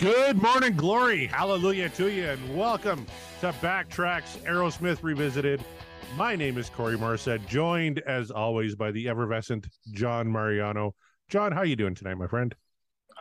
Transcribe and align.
Good 0.00 0.40
morning, 0.40 0.76
glory. 0.76 1.26
Hallelujah 1.26 1.90
to 1.90 2.10
you, 2.10 2.24
and 2.30 2.56
welcome 2.56 3.04
to 3.40 3.52
Backtracks 3.60 4.38
Aerosmith 4.44 5.02
Revisited. 5.02 5.62
My 6.16 6.34
name 6.34 6.56
is 6.56 6.70
Corey 6.70 6.96
Morissette, 6.96 7.46
joined 7.46 7.98
as 8.06 8.30
always 8.30 8.74
by 8.74 8.92
the 8.92 9.08
effervescent 9.08 9.68
John 9.92 10.32
Mariano. 10.32 10.94
John, 11.28 11.52
how 11.52 11.58
are 11.58 11.66
you 11.66 11.76
doing 11.76 11.94
tonight, 11.94 12.14
my 12.14 12.28
friend? 12.28 12.54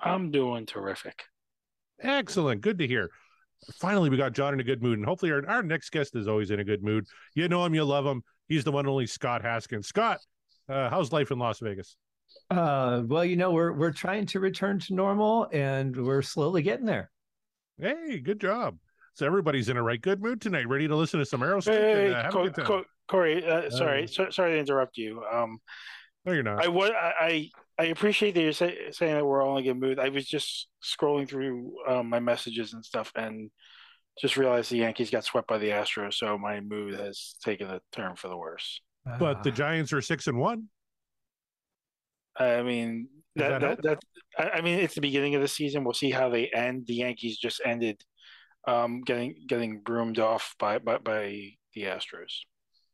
I'm 0.01 0.31
doing 0.31 0.65
terrific. 0.65 1.23
Excellent. 2.01 2.61
Good 2.61 2.77
to 2.79 2.87
hear. 2.87 3.09
Finally, 3.75 4.09
we 4.09 4.17
got 4.17 4.33
John 4.33 4.53
in 4.53 4.59
a 4.59 4.63
good 4.63 4.81
mood, 4.81 4.97
and 4.97 5.05
hopefully, 5.05 5.31
our, 5.31 5.47
our 5.49 5.63
next 5.63 5.89
guest 5.91 6.15
is 6.15 6.27
always 6.27 6.49
in 6.49 6.59
a 6.59 6.63
good 6.63 6.81
mood. 6.81 7.05
You 7.35 7.49
know 7.49 7.65
him, 7.65 7.75
you 7.75 7.83
love 7.83 8.05
him. 8.05 8.23
He's 8.47 8.63
the 8.63 8.71
one 8.71 8.85
and 8.85 8.89
only 8.91 9.05
Scott 9.05 9.41
Haskins. 9.41 9.87
Scott, 9.87 10.19
uh, 10.69 10.89
how's 10.89 11.11
life 11.11 11.31
in 11.31 11.39
Las 11.39 11.59
Vegas? 11.59 11.97
Uh, 12.49 13.03
well, 13.05 13.25
you 13.25 13.35
know, 13.35 13.51
we're 13.51 13.73
we're 13.73 13.91
trying 13.91 14.25
to 14.27 14.39
return 14.39 14.79
to 14.79 14.93
normal, 14.93 15.47
and 15.51 15.95
we're 15.95 16.21
slowly 16.21 16.61
getting 16.61 16.85
there. 16.85 17.11
Hey, 17.77 18.19
good 18.19 18.39
job. 18.39 18.77
So 19.13 19.25
everybody's 19.25 19.67
in 19.67 19.75
a 19.75 19.83
right 19.83 20.01
good 20.01 20.21
mood 20.21 20.39
tonight, 20.39 20.67
ready 20.69 20.87
to 20.87 20.95
listen 20.95 21.19
to 21.19 21.25
some 21.25 21.41
Aerosmith. 21.41 21.73
Hey, 21.73 22.05
and, 22.07 22.15
uh, 22.15 22.31
Co- 22.31 22.49
Co- 22.49 22.85
Corey, 23.07 23.45
uh, 23.45 23.69
sorry, 23.69 24.05
Uh, 24.05 24.07
so, 24.07 24.29
sorry 24.29 24.53
to 24.53 24.57
interrupt 24.59 24.97
you. 24.97 25.23
Um, 25.31 25.57
no, 26.29 26.33
you're 26.33 26.43
not. 26.43 26.63
I 26.63 26.67
wa- 26.67 26.85
I 26.87 27.13
I 27.19 27.49
I 27.79 27.83
appreciate 27.85 28.35
that 28.35 28.41
you're 28.41 28.51
say, 28.51 28.77
saying 28.91 29.15
that 29.15 29.25
we're 29.25 29.41
all 29.43 29.57
in 29.57 29.63
a 29.63 29.67
good 29.67 29.79
mood. 29.79 29.99
I 29.99 30.09
was 30.09 30.25
just 30.27 30.67
scrolling 30.83 31.27
through 31.27 31.73
um, 31.87 32.09
my 32.09 32.19
messages 32.19 32.73
and 32.73 32.83
stuff, 32.85 33.11
and 33.15 33.49
just 34.21 34.37
realized 34.37 34.69
the 34.71 34.77
Yankees 34.77 35.09
got 35.09 35.23
swept 35.23 35.47
by 35.47 35.57
the 35.57 35.69
Astros, 35.69 36.15
so 36.15 36.37
my 36.37 36.59
mood 36.59 36.99
has 36.99 37.35
taken 37.43 37.69
a 37.69 37.79
turn 37.91 38.15
for 38.15 38.27
the 38.27 38.37
worse. 38.37 38.81
but 39.17 39.43
the 39.43 39.49
Ah. 39.51 39.53
Giants 39.55 39.93
are 39.93 40.01
six 40.01 40.27
and 40.27 40.37
one. 40.39 40.65
I 42.37 42.61
mean 42.63 43.09
that 43.35 43.61
that 43.61 43.81
that, 43.81 43.83
that 43.83 43.99
I 44.37 44.57
I 44.57 44.61
mean 44.61 44.79
it's 44.79 44.95
the 44.95 45.01
beginning 45.01 45.35
of 45.35 45.41
the 45.41 45.47
season. 45.47 45.83
We'll 45.83 45.93
see 45.93 46.11
how 46.11 46.29
they 46.29 46.47
end. 46.49 46.85
The 46.87 46.95
Yankees 46.95 47.37
just 47.37 47.61
ended 47.65 48.01
um, 48.67 49.01
getting 49.01 49.35
getting 49.47 49.79
broomed 49.81 50.19
off 50.19 50.55
by 50.59 50.79
by, 50.79 50.97
by 50.99 51.51
the 51.73 51.83
Astros. 51.83 52.43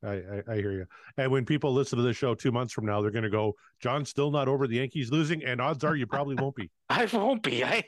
I, 0.04 0.14
I, 0.14 0.44
I 0.50 0.56
hear 0.56 0.72
you. 0.72 0.86
And 1.18 1.32
when 1.32 1.46
people 1.46 1.74
listen 1.74 1.98
to 1.98 2.04
this 2.04 2.18
show 2.18 2.36
two 2.36 2.52
months 2.52 2.74
from 2.74 2.86
now, 2.86 3.02
they're 3.02 3.12
going 3.12 3.24
to 3.24 3.30
go, 3.30 3.56
John's 3.80 4.10
still 4.10 4.32
not 4.32 4.48
over 4.48 4.68
the 4.68 4.76
Yankees 4.76 5.12
losing. 5.12 5.44
And 5.44 5.60
odds 5.60 5.84
are 5.84 5.96
you 5.96 6.06
probably 6.06 6.36
won't 6.36 6.56
be. 6.56 6.70
I 6.90 7.06
won't 7.12 7.44
be. 7.44 7.64
I, 7.64 7.84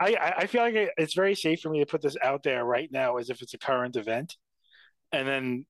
I, 0.00 0.34
I 0.38 0.46
feel 0.46 0.62
like 0.62 0.74
it's 0.96 1.14
very 1.14 1.34
safe 1.34 1.60
for 1.60 1.70
me 1.70 1.80
to 1.80 1.86
put 1.86 2.02
this 2.02 2.16
out 2.22 2.42
there 2.42 2.64
right 2.64 2.90
now, 2.90 3.16
as 3.16 3.30
if 3.30 3.42
it's 3.42 3.54
a 3.54 3.58
current 3.58 3.96
event, 3.96 4.36
and 5.12 5.26
then 5.26 5.66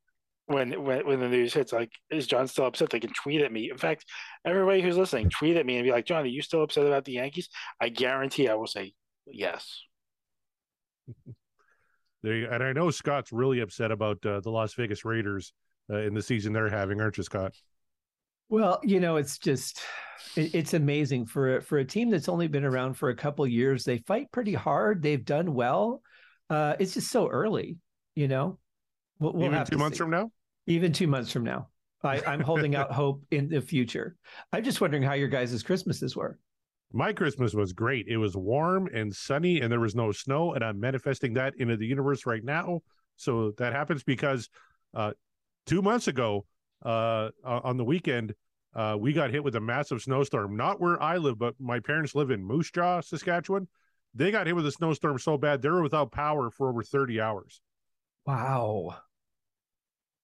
when 0.46 0.82
when 0.82 1.06
when 1.06 1.20
the 1.20 1.28
news 1.28 1.54
hits, 1.54 1.72
like, 1.72 1.92
is 2.10 2.26
John 2.26 2.48
still 2.48 2.66
upset? 2.66 2.90
They 2.90 3.00
can 3.00 3.12
tweet 3.12 3.40
at 3.40 3.52
me. 3.52 3.70
In 3.70 3.78
fact, 3.78 4.04
everybody 4.44 4.82
who's 4.82 4.96
listening, 4.96 5.30
tweet 5.30 5.56
at 5.56 5.64
me 5.64 5.76
and 5.76 5.84
be 5.84 5.92
like, 5.92 6.06
John, 6.06 6.24
are 6.24 6.26
you 6.26 6.42
still 6.42 6.62
upset 6.62 6.86
about 6.86 7.04
the 7.04 7.12
Yankees? 7.12 7.48
I 7.80 7.88
guarantee 7.88 8.48
I 8.48 8.54
will 8.54 8.66
say 8.66 8.94
yes. 9.26 9.82
They, 12.22 12.42
and 12.42 12.62
I 12.62 12.74
know 12.74 12.90
Scott's 12.90 13.32
really 13.32 13.60
upset 13.60 13.90
about 13.90 14.24
uh, 14.26 14.40
the 14.40 14.50
Las 14.50 14.74
Vegas 14.74 15.06
Raiders 15.06 15.54
uh, 15.90 15.98
in 15.98 16.14
the 16.14 16.22
season 16.22 16.52
they're 16.52 16.68
having, 16.68 17.00
aren't 17.00 17.16
you, 17.16 17.22
Scott? 17.22 17.54
Well, 18.48 18.80
you 18.82 19.00
know, 19.00 19.16
it's 19.16 19.38
just 19.38 19.80
it, 20.36 20.54
it's 20.54 20.74
amazing 20.74 21.26
for 21.26 21.56
a, 21.56 21.62
for 21.62 21.78
a 21.78 21.84
team 21.84 22.10
that's 22.10 22.28
only 22.28 22.48
been 22.48 22.64
around 22.64 22.94
for 22.94 23.10
a 23.10 23.16
couple 23.16 23.46
years. 23.46 23.84
They 23.84 23.98
fight 23.98 24.30
pretty 24.32 24.54
hard. 24.54 25.02
They've 25.02 25.24
done 25.24 25.54
well. 25.54 26.02
Uh, 26.48 26.74
it's 26.78 26.94
just 26.94 27.10
so 27.10 27.28
early, 27.28 27.78
you 28.14 28.28
know. 28.28 28.58
We'll, 29.18 29.32
we'll 29.34 29.46
Even 29.46 29.64
two 29.64 29.78
months 29.78 29.96
see. 29.96 30.02
from 30.02 30.10
now? 30.10 30.30
even 30.66 30.92
two 30.92 31.06
months 31.06 31.32
from 31.32 31.44
now. 31.44 31.68
I, 32.02 32.20
I'm 32.26 32.40
holding 32.40 32.74
out 32.74 32.92
hope 32.92 33.22
in 33.30 33.48
the 33.48 33.60
future. 33.60 34.16
I'm 34.52 34.64
just 34.64 34.80
wondering 34.80 35.02
how 35.02 35.14
your 35.14 35.28
guys' 35.28 35.62
Christmases 35.62 36.16
were. 36.16 36.38
My 36.92 37.12
Christmas 37.12 37.54
was 37.54 37.72
great. 37.72 38.06
It 38.08 38.16
was 38.16 38.36
warm 38.36 38.88
and 38.92 39.14
sunny, 39.14 39.60
and 39.60 39.70
there 39.70 39.80
was 39.80 39.94
no 39.94 40.10
snow. 40.10 40.54
And 40.54 40.64
I'm 40.64 40.80
manifesting 40.80 41.34
that 41.34 41.54
into 41.58 41.76
the 41.76 41.86
universe 41.86 42.26
right 42.26 42.42
now. 42.42 42.80
So 43.16 43.52
that 43.58 43.72
happens 43.72 44.02
because 44.02 44.48
uh, 44.94 45.12
two 45.70 45.80
months 45.80 46.08
ago, 46.08 46.44
uh, 46.84 47.30
on 47.44 47.76
the 47.76 47.84
weekend, 47.84 48.34
uh, 48.74 48.96
we 48.98 49.12
got 49.12 49.30
hit 49.30 49.44
with 49.44 49.54
a 49.54 49.60
massive 49.60 50.02
snowstorm. 50.02 50.56
Not 50.56 50.80
where 50.80 51.00
I 51.00 51.16
live, 51.16 51.38
but 51.38 51.54
my 51.60 51.78
parents 51.78 52.14
live 52.14 52.32
in 52.32 52.44
Moose 52.44 52.72
Jaw, 52.72 53.00
Saskatchewan. 53.00 53.68
They 54.12 54.32
got 54.32 54.48
hit 54.48 54.56
with 54.56 54.66
a 54.66 54.72
snowstorm 54.72 55.20
so 55.20 55.38
bad 55.38 55.62
they 55.62 55.68
were 55.68 55.82
without 55.82 56.10
power 56.10 56.50
for 56.50 56.68
over 56.68 56.82
30 56.82 57.20
hours. 57.20 57.60
Wow. 58.26 58.96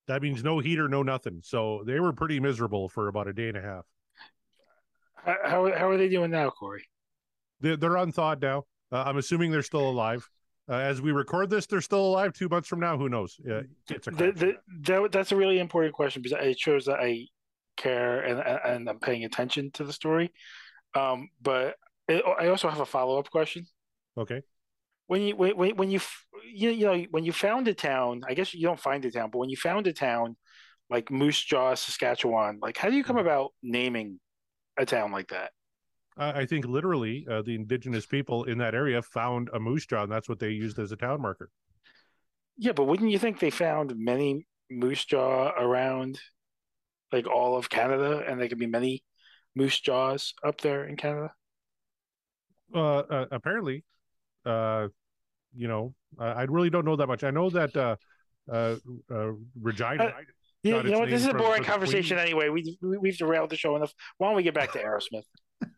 That 0.09 0.21
means 0.21 0.43
no 0.43 0.59
heater, 0.59 0.89
no 0.89 1.05
nothing. 1.05 1.41
So 1.45 1.85
they 1.87 2.01
were 2.01 2.13
pretty 2.13 2.41
miserable 2.41 2.89
for 2.89 3.07
about 3.07 3.29
a 3.29 3.33
day 3.33 3.49
and 3.49 3.57
a 3.57 3.63
half. 3.63 3.85
How 5.15 5.37
how, 5.45 5.79
how 5.79 5.89
are 5.89 5.97
they 5.97 6.09
doing 6.09 6.33
now, 6.33 6.51
Corey? 6.51 6.89
They're, 7.61 7.77
they're 7.77 7.97
unthawed 7.97 8.43
now. 8.43 8.65
Uh, 8.91 9.05
I'm 9.07 9.17
assuming 9.17 9.53
they're 9.53 9.63
still 9.63 9.89
alive. 9.89 10.29
Uh, 10.69 10.75
as 10.75 11.01
we 11.01 11.13
record 11.13 11.49
this, 11.49 11.67
they're 11.67 11.81
still 11.81 12.05
alive. 12.05 12.33
Two 12.33 12.49
months 12.49 12.69
from 12.69 12.81
now, 12.81 12.99
who 12.99 13.09
knows? 13.09 13.39
Yeah, 13.45 13.63
it's 13.89 14.09
a 14.09 14.11
The, 14.11 14.33
the, 14.33 14.55
that, 14.83 15.13
that's 15.13 15.31
a 15.31 15.37
really 15.37 15.61
important 15.61 15.95
question 15.95 16.23
because 16.23 16.39
it 16.45 16.59
shows 16.59 16.87
that 16.87 16.99
I 16.99 17.27
care 17.77 18.23
and 18.23 18.41
and 18.41 18.89
I'm 18.89 18.99
paying 18.99 19.25
attention 19.25 19.71
to 19.73 19.85
the 19.85 19.93
story. 19.93 20.33
Um, 20.95 21.29
but 21.41 21.77
it, 22.09 22.25
I 22.39 22.49
also 22.49 22.69
have 22.69 22.81
a 22.81 22.87
follow 22.87 23.19
up 23.19 23.31
question. 23.31 23.67
okay. 24.19 24.43
when 25.07 25.23
you 25.23 25.37
when 25.37 25.57
when 25.57 25.77
when 25.77 25.91
you 25.91 26.01
you, 26.53 26.71
you 26.71 26.87
know 26.87 27.07
when 27.11 27.25
you 27.25 27.33
found 27.33 27.69
a 27.69 27.75
town, 27.75 28.23
I 28.29 28.35
guess 28.35 28.53
you 28.55 28.67
don't 28.67 28.81
find 28.81 29.05
a 29.05 29.11
town, 29.11 29.31
but 29.31 29.39
when 29.39 29.51
you 29.51 29.57
found 29.57 29.87
a 29.87 29.93
town 29.93 30.37
like 30.91 31.11
Moose 31.11 31.43
Jaw, 31.45 31.75
Saskatchewan, 31.75 32.59
like 32.61 32.77
how 32.77 32.91
do 32.91 32.97
you 32.97 33.05
come 33.05 33.19
about 33.19 33.53
naming 33.63 34.19
a 34.77 34.87
town 34.87 35.13
like 35.13 35.29
that? 35.29 35.53
I 36.17 36.41
I 36.41 36.47
think 36.47 36.65
literally 36.67 37.27
uh, 37.31 37.43
the 37.43 37.55
indigenous 37.55 38.07
people 38.07 38.45
in 38.45 38.59
that 38.59 38.75
area 38.75 39.03
found 39.03 39.51
a 39.53 39.61
moose 39.61 39.87
jaw, 39.87 40.03
and 40.03 40.13
that's 40.13 40.29
what 40.29 40.39
they 40.39 40.51
used 40.51 40.79
as 40.79 40.93
a 40.93 40.97
town 40.97 41.21
marker. 41.21 41.51
Yeah, 42.59 42.73
but 42.73 42.85
wouldn't 42.85 43.11
you 43.11 43.19
think 43.19 43.39
they 43.39 43.51
found 43.51 43.95
many 43.97 44.47
Moose 44.71 45.05
Jaw 45.05 45.51
around 45.59 46.19
like 47.13 47.27
all 47.29 47.57
of 47.57 47.69
Canada, 47.69 48.25
and 48.27 48.41
there 48.41 48.49
could 48.49 48.59
be 48.59 48.67
many 48.67 49.05
Moose 49.55 49.79
Jaws 49.79 50.35
up 50.45 50.61
there 50.61 50.85
in 50.85 50.97
Canada? 50.97 51.33
Uh, 52.75 52.99
uh, 52.99 53.27
apparently, 53.31 53.85
uh, 54.45 54.89
you 55.55 55.69
know, 55.69 55.95
I, 56.19 56.27
I 56.27 56.43
really 56.45 56.71
don't 56.71 56.85
know 56.85 56.97
that 56.97 57.07
much. 57.07 57.25
I 57.25 57.31
know 57.31 57.51
that 57.51 57.77
uh, 57.77 57.97
uh, 58.51 58.77
uh, 59.11 59.33
Regina. 59.61 60.05
Uh, 60.05 60.13
Yeah, 60.63 60.83
you 60.83 60.91
know 60.91 60.99
what? 61.01 61.11
This 61.11 61.23
is 61.23 61.29
a 61.29 61.35
boring 61.35 61.63
conversation 61.63 62.17
Queen. 62.17 62.27
anyway. 62.27 62.49
We, 62.49 62.77
we 62.83 62.99
we've 62.99 63.19
derailed 63.19 63.51
the 63.51 63.57
show 63.57 63.77
enough. 63.77 63.93
Why 64.19 64.29
don't 64.29 64.37
we 64.37 64.43
get 64.43 64.55
back 64.55 64.73
to 64.73 64.83
Aerosmith? 64.83 65.23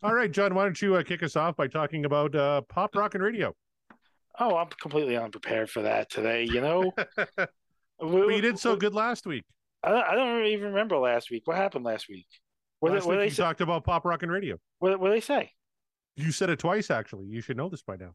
All 0.03 0.15
right, 0.15 0.31
John, 0.31 0.55
why 0.55 0.65
don't 0.65 0.81
you 0.81 0.95
uh, 0.95 1.03
kick 1.03 1.23
us 1.23 1.35
off 1.35 1.57
by 1.57 1.67
talking 1.67 2.05
about 2.05 2.35
uh, 2.35 2.61
Pop 2.69 2.95
Rockin' 2.95 3.21
Radio? 3.21 3.55
Oh, 4.39 4.57
I'm 4.57 4.69
completely 4.81 5.17
unprepared 5.17 5.69
for 5.69 5.83
that 5.83 6.09
today. 6.11 6.45
You 6.45 6.61
know, 6.61 6.93
you 8.01 8.41
did 8.41 8.59
so 8.59 8.77
good 8.77 8.95
last 8.95 9.27
week. 9.27 9.43
I, 9.83 9.91
I 9.93 10.15
don't 10.15 10.47
even 10.47 10.67
remember 10.69 10.97
last 10.99 11.31
week. 11.31 11.43
What 11.47 11.57
happened 11.57 11.85
last 11.85 12.09
week? 12.09 12.27
What, 12.79 12.93
last 12.93 13.07
what, 13.07 13.13
week 13.13 13.19
did 13.19 13.25
you 13.25 13.31
they 13.31 13.35
say? 13.35 13.43
talked 13.43 13.61
about 13.61 13.85
Pop 13.85 14.05
Rockin' 14.05 14.31
Radio. 14.31 14.57
What, 14.79 15.01
what 15.01 15.09
did 15.09 15.17
they 15.17 15.21
say? 15.21 15.51
You 16.15 16.31
said 16.31 16.51
it 16.51 16.61
twice, 16.61 16.91
actually. 16.91 17.27
You 17.27 17.41
should 17.41 17.57
know 17.57 17.69
this 17.69 17.83
by 17.83 17.97
now. 17.97 18.15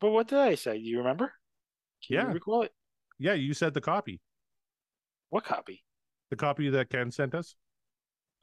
But 0.00 0.10
what 0.10 0.28
did 0.28 0.38
I 0.38 0.54
say? 0.54 0.78
Do 0.78 0.84
you 0.84 0.98
remember? 0.98 1.32
Can 2.06 2.16
Yeah. 2.16 2.28
you 2.28 2.34
recall 2.34 2.62
it? 2.62 2.72
Yeah, 3.18 3.34
you 3.34 3.54
said 3.54 3.72
the 3.72 3.80
copy, 3.80 4.20
What 5.30 5.44
copy? 5.44 5.82
the 6.30 6.36
copy 6.36 6.68
that 6.70 6.90
Ken 6.90 7.10
sent 7.10 7.34
us. 7.34 7.56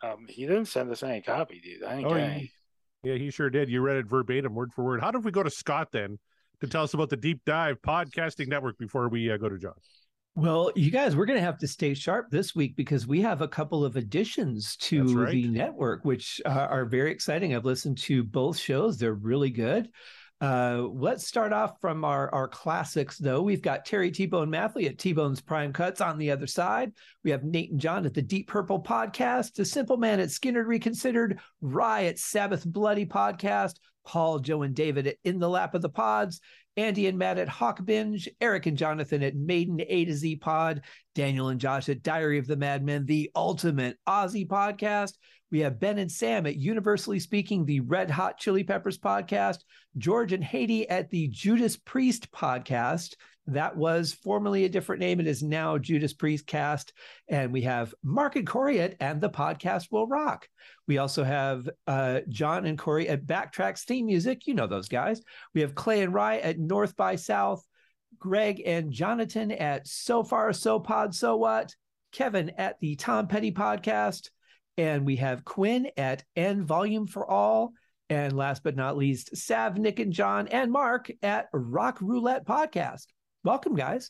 Um, 0.02 0.26
he 0.30 0.46
didn't 0.48 0.68
send 0.68 0.90
us 0.92 1.04
any 1.04 1.22
copy, 1.22 1.60
dude. 1.60 1.84
I 1.84 1.96
ain't 1.96 2.08
Oh, 2.08 2.14
any. 2.14 2.52
Yeah, 3.04 3.16
he 3.16 3.32
sure 3.32 3.50
did. 3.50 3.70
You 3.70 3.82
read 3.82 3.98
it 3.98 4.08
verbatim, 4.08 4.54
word 4.54 4.74
for 4.74 4.84
word. 4.84 5.02
How 5.02 5.12
did 5.12 5.24
we 5.24 5.32
go 5.32 5.44
to 5.44 5.50
Scott 5.50 5.90
then 5.92 6.20
to 6.60 6.68
tell 6.68 6.84
us 6.84 6.94
about 6.94 7.10
the 7.10 7.18
Deep 7.18 7.42
Dive 7.46 7.82
Podcasting 7.82 8.48
Network 8.48 8.78
before 8.78 9.08
we 9.08 9.32
uh, 9.32 9.38
go 9.38 9.48
to 9.48 9.58
John? 9.58 9.74
Well, 10.36 10.72
you 10.76 10.92
guys, 10.92 11.16
we're 11.16 11.26
going 11.26 11.40
to 11.40 11.46
have 11.46 11.58
to 11.60 11.68
stay 11.68 11.94
sharp 11.94 12.30
this 12.30 12.56
week 12.56 12.76
because 12.76 13.08
we 13.08 13.22
have 13.22 13.42
a 13.42 13.48
couple 13.48 13.84
of 13.84 13.96
additions 13.96 14.76
to 14.78 15.04
right. 15.18 15.32
the 15.32 15.48
network, 15.48 16.06
which 16.06 16.40
uh, 16.46 16.50
are 16.50 16.86
very 16.86 17.12
exciting. 17.12 17.56
I've 17.56 17.66
listened 17.66 17.98
to 18.00 18.24
both 18.24 18.58
shows, 18.58 18.98
they're 18.98 19.14
really 19.14 19.50
good. 19.50 19.90
Uh, 20.42 20.88
let's 20.94 21.28
start 21.28 21.52
off 21.52 21.82
from 21.82 22.06
our, 22.06 22.34
our 22.34 22.48
classics, 22.48 23.18
though. 23.18 23.42
We've 23.42 23.62
got 23.62 23.86
Terry 23.86 24.10
T 24.10 24.26
Bone 24.26 24.50
Mathley 24.50 24.88
at 24.88 24.98
T 24.98 25.12
Bone's 25.12 25.42
Prime 25.42 25.74
Cuts 25.74 26.00
on 26.00 26.18
the 26.18 26.32
other 26.32 26.48
side. 26.48 26.94
We 27.26 27.32
have 27.32 27.44
Nate 27.44 27.72
and 27.72 27.80
John 27.80 28.06
at 28.06 28.14
the 28.14 28.22
Deep 28.22 28.48
Purple 28.48 28.82
Podcast, 28.82 29.56
The 29.56 29.66
Simple 29.66 29.98
Man 29.98 30.22
at 30.22 30.30
Skynyrd 30.30 30.68
Reconsidered, 30.68 31.40
Rye 31.60 32.06
at 32.06 32.20
Sabbath 32.20 32.66
Bloody 32.66 33.06
Podcast, 33.06 33.76
Paul, 34.06 34.40
Joe, 34.40 34.62
and 34.62 34.74
David 34.74 35.08
at 35.08 35.18
In 35.26 35.40
the 35.40 35.50
Lap 35.50 35.76
of 35.76 35.82
the 35.82 35.90
Pods, 35.90 36.40
Andy 36.78 37.08
and 37.08 37.18
Matt 37.18 37.38
at 37.38 37.50
Hawk 37.50 37.84
Binge, 37.84 38.30
Eric 38.40 38.66
and 38.66 38.78
Jonathan 38.78 39.22
at 39.22 39.36
Maiden 39.36 39.82
A 39.86 40.06
to 40.06 40.14
Z 40.14 40.38
Pod, 40.38 40.84
Daniel 41.16 41.50
and 41.50 41.60
Josh 41.60 41.90
at 41.90 42.02
Diary 42.02 42.38
of 42.38 42.48
the 42.48 42.56
Madmen, 42.56 43.06
the 43.06 43.30
ultimate 43.36 43.98
Aussie 44.08 44.48
podcast. 44.48 45.14
We 45.52 45.60
have 45.62 45.80
Ben 45.80 45.98
and 45.98 46.12
Sam 46.12 46.46
at 46.46 46.58
Universally 46.58 47.20
Speaking, 47.20 47.66
the 47.66 47.80
Red 47.80 48.12
Hot 48.12 48.38
Chili 48.38 48.64
Peppers 48.64 48.98
podcast. 48.98 49.60
George 49.98 50.34
and 50.34 50.44
Haiti 50.44 50.88
at 50.88 51.10
the 51.10 51.28
Judas 51.28 51.76
Priest 51.76 52.32
podcast. 52.32 53.16
That 53.48 53.76
was 53.76 54.14
formerly 54.14 54.66
a 54.66 54.70
different 54.70 55.00
name. 55.00 55.20
It 55.20 55.26
is 55.26 55.42
now 55.42 55.80
Judas 55.80 56.14
Priest 56.14 56.46
Cast. 56.46 56.94
And 57.28 57.52
we 57.52 57.62
have 57.62 57.96
Mark 58.04 58.36
and 58.36 58.46
Corey 58.46 58.80
at 58.80 58.96
And 59.00 59.20
the 59.20 59.30
Podcast 59.30 59.88
Will 59.92 60.06
Rock. 60.06 60.48
We 60.88 61.00
also 61.00 61.24
have 61.24 61.68
uh, 61.88 62.20
John 62.30 62.68
and 62.68 62.78
Corey 62.78 63.10
at 63.10 63.26
Backtracks 63.26 63.86
Theme 63.86 64.06
Music. 64.06 64.46
You 64.46 64.54
know 64.54 64.68
those 64.68 64.88
guys. 64.88 65.22
We 65.56 65.62
have 65.62 65.74
Clay 65.74 66.02
and 66.04 66.14
Rye 66.14 66.38
at 66.38 66.60
North 66.60 66.96
by 66.96 67.16
South. 67.16 67.66
Greg 68.20 68.62
and 68.66 68.92
Jonathan 68.92 69.52
at 69.52 69.88
So 69.88 70.24
Far, 70.24 70.54
So 70.54 70.80
Pod, 70.80 71.16
So 71.16 71.38
What. 71.38 71.74
Kevin 72.12 72.52
at 72.58 72.80
the 72.82 72.96
Tom 72.96 73.28
Petty 73.28 73.52
Podcast. 73.52 74.30
And 74.80 75.06
we 75.06 75.18
have 75.18 75.44
Quinn 75.44 75.90
at 75.98 76.24
N 76.38 76.64
Volume 76.64 77.06
for 77.06 77.30
All. 77.30 77.74
And 78.10 78.32
last 78.32 78.64
but 78.64 78.78
not 78.78 78.96
least, 78.96 79.36
Sav, 79.36 79.78
Nick, 79.78 80.00
and 80.00 80.14
John, 80.14 80.48
and 80.48 80.72
Mark 80.72 81.12
at 81.22 81.48
Rock 81.52 82.00
Roulette 82.00 82.46
Podcast. 82.46 83.08
Welcome, 83.44 83.76
guys. 83.76 84.10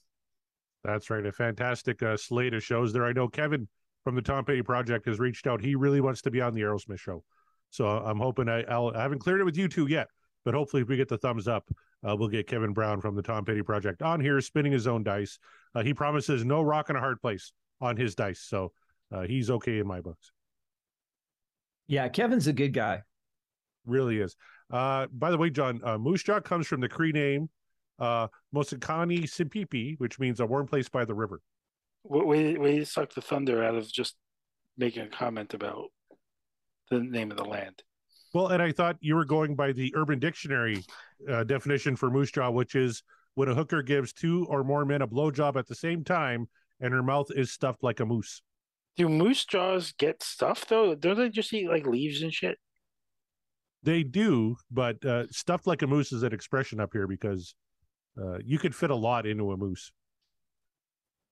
That's 0.83 1.09
right. 1.09 1.25
A 1.25 1.31
fantastic 1.31 2.03
uh, 2.03 2.15
slate 2.17 2.53
of 2.53 2.63
shows 2.63 2.93
there. 2.93 3.03
I 3.03 3.13
know 3.13 3.27
Kevin 3.27 3.67
from 4.03 4.13
the 4.13 4.21
Tom 4.21 4.45
Petty 4.45 4.61
Project 4.61 5.07
has 5.07 5.19
reached 5.19 5.47
out. 5.47 5.59
He 5.59 5.73
really 5.73 6.01
wants 6.01 6.21
to 6.21 6.29
be 6.29 6.39
on 6.39 6.53
the 6.53 6.61
Aerosmith 6.61 6.99
show. 6.99 7.23
So 7.71 7.87
I'm 7.87 8.19
hoping 8.19 8.47
I, 8.47 8.61
I'll, 8.65 8.91
I 8.95 9.01
haven't 9.01 9.19
cleared 9.19 9.41
it 9.41 9.45
with 9.45 9.57
you 9.57 9.67
two 9.67 9.87
yet, 9.87 10.07
but 10.45 10.53
hopefully 10.53 10.83
if 10.83 10.87
we 10.87 10.97
get 10.97 11.09
the 11.09 11.17
thumbs 11.17 11.47
up, 11.47 11.67
uh, 12.07 12.15
we'll 12.15 12.29
get 12.29 12.45
Kevin 12.45 12.73
Brown 12.73 13.01
from 13.01 13.15
the 13.15 13.23
Tom 13.23 13.43
Petty 13.43 13.63
Project 13.63 14.03
on 14.03 14.21
here 14.21 14.39
spinning 14.39 14.71
his 14.71 14.85
own 14.85 15.01
dice. 15.01 15.39
Uh, 15.73 15.81
he 15.81 15.95
promises 15.95 16.45
no 16.45 16.61
rock 16.61 16.91
in 16.91 16.95
a 16.95 16.99
hard 16.99 17.19
place 17.19 17.53
on 17.81 17.97
his 17.97 18.13
dice. 18.13 18.41
So 18.41 18.71
uh, 19.11 19.23
he's 19.23 19.49
okay 19.49 19.79
in 19.79 19.87
my 19.87 19.99
books. 19.99 20.31
Yeah, 21.89 22.07
Kevin's 22.07 22.45
a 22.45 22.53
good 22.53 22.71
guy. 22.71 23.01
Really 23.85 24.19
is. 24.19 24.35
Uh, 24.71 25.07
by 25.11 25.31
the 25.31 25.37
way, 25.37 25.49
John, 25.49 25.81
uh, 25.83 25.97
Moose 25.97 26.21
Jaw 26.23 26.39
comes 26.39 26.67
from 26.67 26.81
the 26.81 26.87
Cree 26.87 27.11
name 27.11 27.49
uh, 27.97 28.27
Mosikani 28.55 29.23
Simpipi, 29.23 29.95
which 29.97 30.19
means 30.19 30.39
a 30.39 30.45
warm 30.45 30.67
place 30.67 30.87
by 30.87 31.03
the 31.03 31.15
river. 31.15 31.41
We, 32.03 32.57
we 32.57 32.85
sucked 32.85 33.15
the 33.15 33.21
thunder 33.21 33.63
out 33.63 33.75
of 33.75 33.91
just 33.91 34.15
making 34.77 35.03
a 35.03 35.07
comment 35.07 35.55
about 35.55 35.87
the 36.91 36.99
name 36.99 37.31
of 37.31 37.37
the 37.37 37.43
land. 37.43 37.83
Well, 38.35 38.47
and 38.47 38.61
I 38.61 38.71
thought 38.71 38.97
you 39.01 39.15
were 39.15 39.25
going 39.25 39.55
by 39.55 39.71
the 39.71 39.91
Urban 39.95 40.19
Dictionary 40.19 40.83
uh, 41.27 41.43
definition 41.43 41.95
for 41.95 42.11
moose 42.11 42.31
jaw, 42.31 42.51
which 42.51 42.75
is 42.75 43.01
when 43.33 43.49
a 43.49 43.55
hooker 43.55 43.81
gives 43.81 44.13
two 44.13 44.45
or 44.47 44.63
more 44.63 44.85
men 44.85 45.01
a 45.01 45.07
blowjob 45.07 45.55
at 45.55 45.67
the 45.67 45.75
same 45.75 46.03
time 46.03 46.47
and 46.79 46.93
her 46.93 47.03
mouth 47.03 47.27
is 47.35 47.51
stuffed 47.51 47.83
like 47.83 47.99
a 47.99 48.05
moose. 48.05 48.41
Do 48.99 49.07
moose 49.07 49.45
jaws 49.45 49.93
get 49.97 50.21
stuffed 50.21 50.67
though? 50.67 50.93
Don't 50.93 51.17
they 51.17 51.29
just 51.29 51.53
eat 51.53 51.69
like 51.69 51.87
leaves 51.87 52.21
and 52.21 52.33
shit? 52.33 52.57
They 53.81 54.03
do, 54.03 54.57
but 54.69 55.03
uh, 55.05 55.23
stuffed 55.31 55.65
like 55.67 55.81
a 55.83 55.87
moose 55.87 56.11
is 56.11 56.21
an 56.23 56.33
expression 56.33 56.81
up 56.81 56.89
here 56.91 57.07
because 57.07 57.55
uh, 58.21 58.39
you 58.43 58.59
could 58.59 58.75
fit 58.75 58.89
a 58.89 58.95
lot 58.95 59.25
into 59.25 59.53
a 59.53 59.57
moose, 59.57 59.93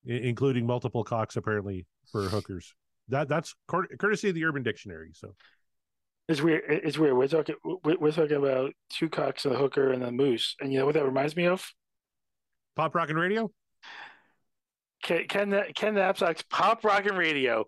I- 0.09 0.13
including 0.13 0.65
multiple 0.65 1.03
cocks 1.03 1.35
apparently 1.35 1.85
for 2.09 2.21
hookers. 2.29 2.73
That 3.09 3.27
that's 3.27 3.53
cour- 3.67 3.89
courtesy 3.99 4.29
of 4.29 4.35
the 4.35 4.45
Urban 4.45 4.63
Dictionary. 4.63 5.11
So 5.13 5.35
It's 6.29 6.41
weird. 6.41 6.63
It's 6.69 6.97
weird. 6.97 7.17
We're 7.17 7.27
talking. 7.27 7.55
We're 7.83 8.11
talking 8.13 8.37
about 8.37 8.71
two 8.89 9.09
cocks, 9.09 9.43
and 9.43 9.53
a 9.53 9.57
hooker, 9.57 9.91
and 9.91 10.03
a 10.05 10.11
moose. 10.13 10.55
And 10.61 10.71
you 10.71 10.79
know 10.79 10.85
what 10.85 10.93
that 10.95 11.03
reminds 11.03 11.35
me 11.35 11.47
of? 11.47 11.69
Pop 12.77 12.95
Rockin' 12.95 13.17
Radio. 13.17 13.51
Ken 15.07 15.25
Ken, 15.27 15.63
Ken 15.73 15.95
Napzok's 15.95 16.43
Pop 16.49 16.83
Rockin' 16.83 17.15
Radio, 17.15 17.63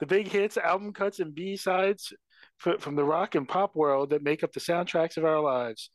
the 0.00 0.06
big 0.06 0.28
hits, 0.28 0.58
album 0.58 0.92
cuts, 0.92 1.18
and 1.18 1.34
B 1.34 1.56
sides 1.56 2.12
from 2.58 2.94
the 2.94 3.04
rock 3.04 3.34
and 3.34 3.48
pop 3.48 3.74
world 3.74 4.10
that 4.10 4.22
make 4.22 4.44
up 4.44 4.52
the 4.52 4.60
soundtracks 4.60 5.16
of 5.16 5.24
our 5.24 5.40
lives. 5.40 5.90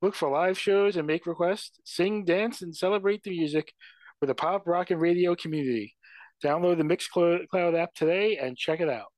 Look 0.00 0.14
for 0.14 0.30
live 0.30 0.58
shows 0.58 0.96
and 0.96 1.06
make 1.06 1.26
requests. 1.26 1.72
Sing, 1.84 2.24
dance, 2.24 2.62
and 2.62 2.74
celebrate 2.74 3.24
the 3.24 3.30
music 3.30 3.72
with 4.20 4.28
the 4.28 4.34
Pop 4.34 4.66
Rockin' 4.66 4.98
Radio 4.98 5.34
community. 5.34 5.94
Download 6.42 6.76
the 6.76 6.84
Mixcloud 6.84 7.78
app 7.78 7.92
today 7.94 8.36
and 8.36 8.56
check 8.56 8.80
it 8.80 8.88
out. 8.88 9.12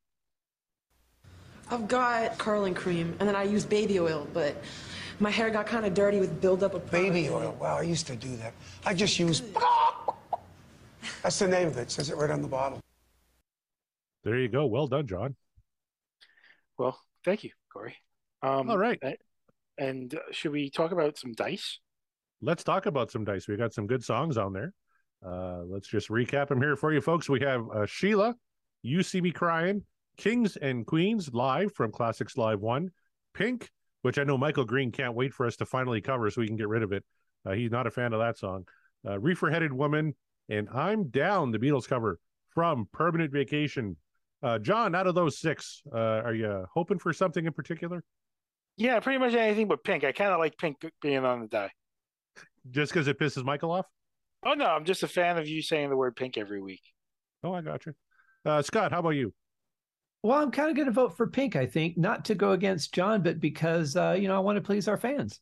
I've 1.70 1.86
got 1.86 2.38
curling 2.38 2.74
cream, 2.74 3.14
and 3.20 3.28
then 3.28 3.36
I 3.36 3.42
use 3.42 3.64
baby 3.66 4.00
oil, 4.00 4.26
but 4.32 4.56
my 5.20 5.30
hair 5.30 5.50
got 5.50 5.66
kind 5.66 5.84
of 5.84 5.92
dirty 5.92 6.18
with 6.18 6.40
buildup 6.40 6.74
of 6.74 6.86
product. 6.86 7.12
Baby 7.12 7.28
oil. 7.28 7.56
Wow, 7.60 7.76
I 7.78 7.82
used 7.82 8.06
to 8.06 8.16
do 8.16 8.36
that. 8.36 8.54
I 8.86 8.94
just 8.94 9.18
use. 9.18 9.42
That's 11.24 11.38
the 11.38 11.48
name 11.48 11.68
of 11.68 11.78
it. 11.78 11.82
it. 11.82 11.90
Says 11.90 12.10
it 12.10 12.16
right 12.18 12.30
on 12.30 12.42
the 12.42 12.48
bottle. 12.48 12.80
There 14.24 14.38
you 14.38 14.48
go. 14.48 14.66
Well 14.66 14.86
done, 14.86 15.06
John. 15.06 15.34
Well, 16.78 17.00
thank 17.24 17.44
you, 17.44 17.50
Corey. 17.72 17.96
Um, 18.42 18.68
All 18.68 18.76
right. 18.76 19.00
And 19.78 20.14
uh, 20.14 20.18
should 20.32 20.52
we 20.52 20.68
talk 20.68 20.92
about 20.92 21.16
some 21.16 21.32
dice? 21.32 21.80
Let's 22.42 22.62
talk 22.62 22.84
about 22.84 23.10
some 23.10 23.24
dice. 23.24 23.48
We 23.48 23.56
got 23.56 23.72
some 23.72 23.86
good 23.86 24.04
songs 24.04 24.36
on 24.36 24.52
there. 24.52 24.74
Uh, 25.26 25.62
let's 25.66 25.88
just 25.88 26.10
recap 26.10 26.48
them 26.48 26.60
here 26.60 26.76
for 26.76 26.92
you, 26.92 27.00
folks. 27.00 27.26
We 27.26 27.40
have 27.40 27.64
uh, 27.74 27.86
Sheila, 27.86 28.34
You 28.82 29.02
See 29.02 29.22
Me 29.22 29.30
Crying, 29.30 29.82
Kings 30.18 30.56
and 30.56 30.86
Queens 30.86 31.32
live 31.32 31.72
from 31.72 31.90
Classics 31.90 32.36
Live 32.36 32.60
1, 32.60 32.90
Pink, 33.32 33.70
which 34.02 34.18
I 34.18 34.24
know 34.24 34.36
Michael 34.36 34.66
Green 34.66 34.92
can't 34.92 35.14
wait 35.14 35.32
for 35.32 35.46
us 35.46 35.56
to 35.56 35.64
finally 35.64 36.02
cover 36.02 36.30
so 36.30 36.42
we 36.42 36.46
can 36.46 36.56
get 36.56 36.68
rid 36.68 36.82
of 36.82 36.92
it. 36.92 37.02
Uh, 37.46 37.52
he's 37.52 37.70
not 37.70 37.86
a 37.86 37.90
fan 37.90 38.12
of 38.12 38.20
that 38.20 38.36
song. 38.36 38.66
Uh, 39.08 39.18
Reefer 39.18 39.48
Headed 39.48 39.72
Woman, 39.72 40.14
and 40.48 40.68
I'm 40.72 41.08
Down, 41.08 41.50
the 41.50 41.58
Beatles 41.58 41.88
cover 41.88 42.18
from 42.50 42.88
Permanent 42.92 43.32
Vacation. 43.32 43.96
Uh, 44.42 44.58
John, 44.58 44.94
out 44.94 45.06
of 45.06 45.14
those 45.14 45.38
six, 45.38 45.82
uh, 45.92 45.98
are 45.98 46.34
you 46.34 46.66
hoping 46.72 46.98
for 46.98 47.12
something 47.12 47.46
in 47.46 47.52
particular? 47.52 48.04
Yeah, 48.76 49.00
pretty 49.00 49.18
much 49.18 49.34
anything 49.34 49.68
but 49.68 49.84
Pink. 49.84 50.04
I 50.04 50.12
kind 50.12 50.32
of 50.32 50.38
like 50.38 50.58
Pink 50.58 50.76
being 51.00 51.24
on 51.24 51.40
the 51.40 51.46
die. 51.46 51.70
Just 52.70 52.92
because 52.92 53.08
it 53.08 53.18
pisses 53.18 53.44
Michael 53.44 53.70
off? 53.70 53.86
Oh, 54.44 54.54
no, 54.54 54.66
I'm 54.66 54.84
just 54.84 55.02
a 55.02 55.08
fan 55.08 55.38
of 55.38 55.48
you 55.48 55.62
saying 55.62 55.88
the 55.88 55.96
word 55.96 56.16
Pink 56.16 56.36
every 56.36 56.60
week. 56.60 56.82
Oh, 57.42 57.52
I 57.52 57.62
got 57.62 57.86
you. 57.86 57.94
Uh, 58.44 58.60
Scott, 58.62 58.92
how 58.92 58.98
about 58.98 59.10
you? 59.10 59.32
Well, 60.22 60.38
I'm 60.38 60.50
kind 60.50 60.70
of 60.70 60.76
going 60.76 60.86
to 60.86 60.92
vote 60.92 61.16
for 61.16 61.26
Pink, 61.26 61.56
I 61.56 61.66
think, 61.66 61.96
not 61.96 62.24
to 62.26 62.34
go 62.34 62.52
against 62.52 62.94
John, 62.94 63.22
but 63.22 63.40
because, 63.40 63.96
uh, 63.96 64.16
you 64.18 64.28
know, 64.28 64.36
I 64.36 64.40
want 64.40 64.56
to 64.56 64.62
please 64.62 64.88
our 64.88 64.96
fans. 64.96 65.40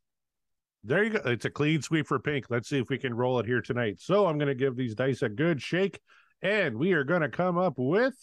There 0.84 1.05
you 1.05 1.11
go. 1.11 1.31
It's 1.31 1.44
a 1.44 1.50
clean 1.50 1.81
sweep 1.81 2.08
for 2.08 2.19
Pink. 2.19 2.46
Let's 2.50 2.69
see 2.69 2.79
if 2.79 2.88
we 2.88 2.99
can 2.99 3.14
roll 3.14 3.38
it 3.38 3.46
here 3.46 3.61
tonight. 3.61 4.00
So 4.00 4.26
I'm 4.26 4.37
going 4.37 4.49
to 4.49 4.55
give 4.55 4.75
these 4.75 4.94
dice 4.96 5.23
a 5.23 5.29
good 5.29 5.62
shake, 5.62 6.00
and 6.43 6.76
we 6.76 6.93
are 6.93 7.05
going 7.05 7.20
to 7.20 7.29
come 7.29 7.56
up 7.56 7.75
with 7.76 8.14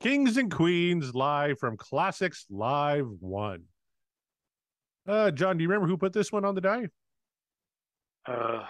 Kings 0.00 0.36
and 0.36 0.52
Queens 0.52 1.14
live 1.14 1.58
from 1.58 1.78
Classics 1.78 2.44
Live 2.50 3.06
1. 3.20 3.62
Uh, 5.08 5.30
John, 5.30 5.56
do 5.56 5.62
you 5.62 5.68
remember 5.68 5.88
who 5.88 5.96
put 5.96 6.12
this 6.12 6.30
one 6.30 6.44
on 6.44 6.54
the 6.54 6.60
die? 6.60 6.88
Uh, 8.26 8.64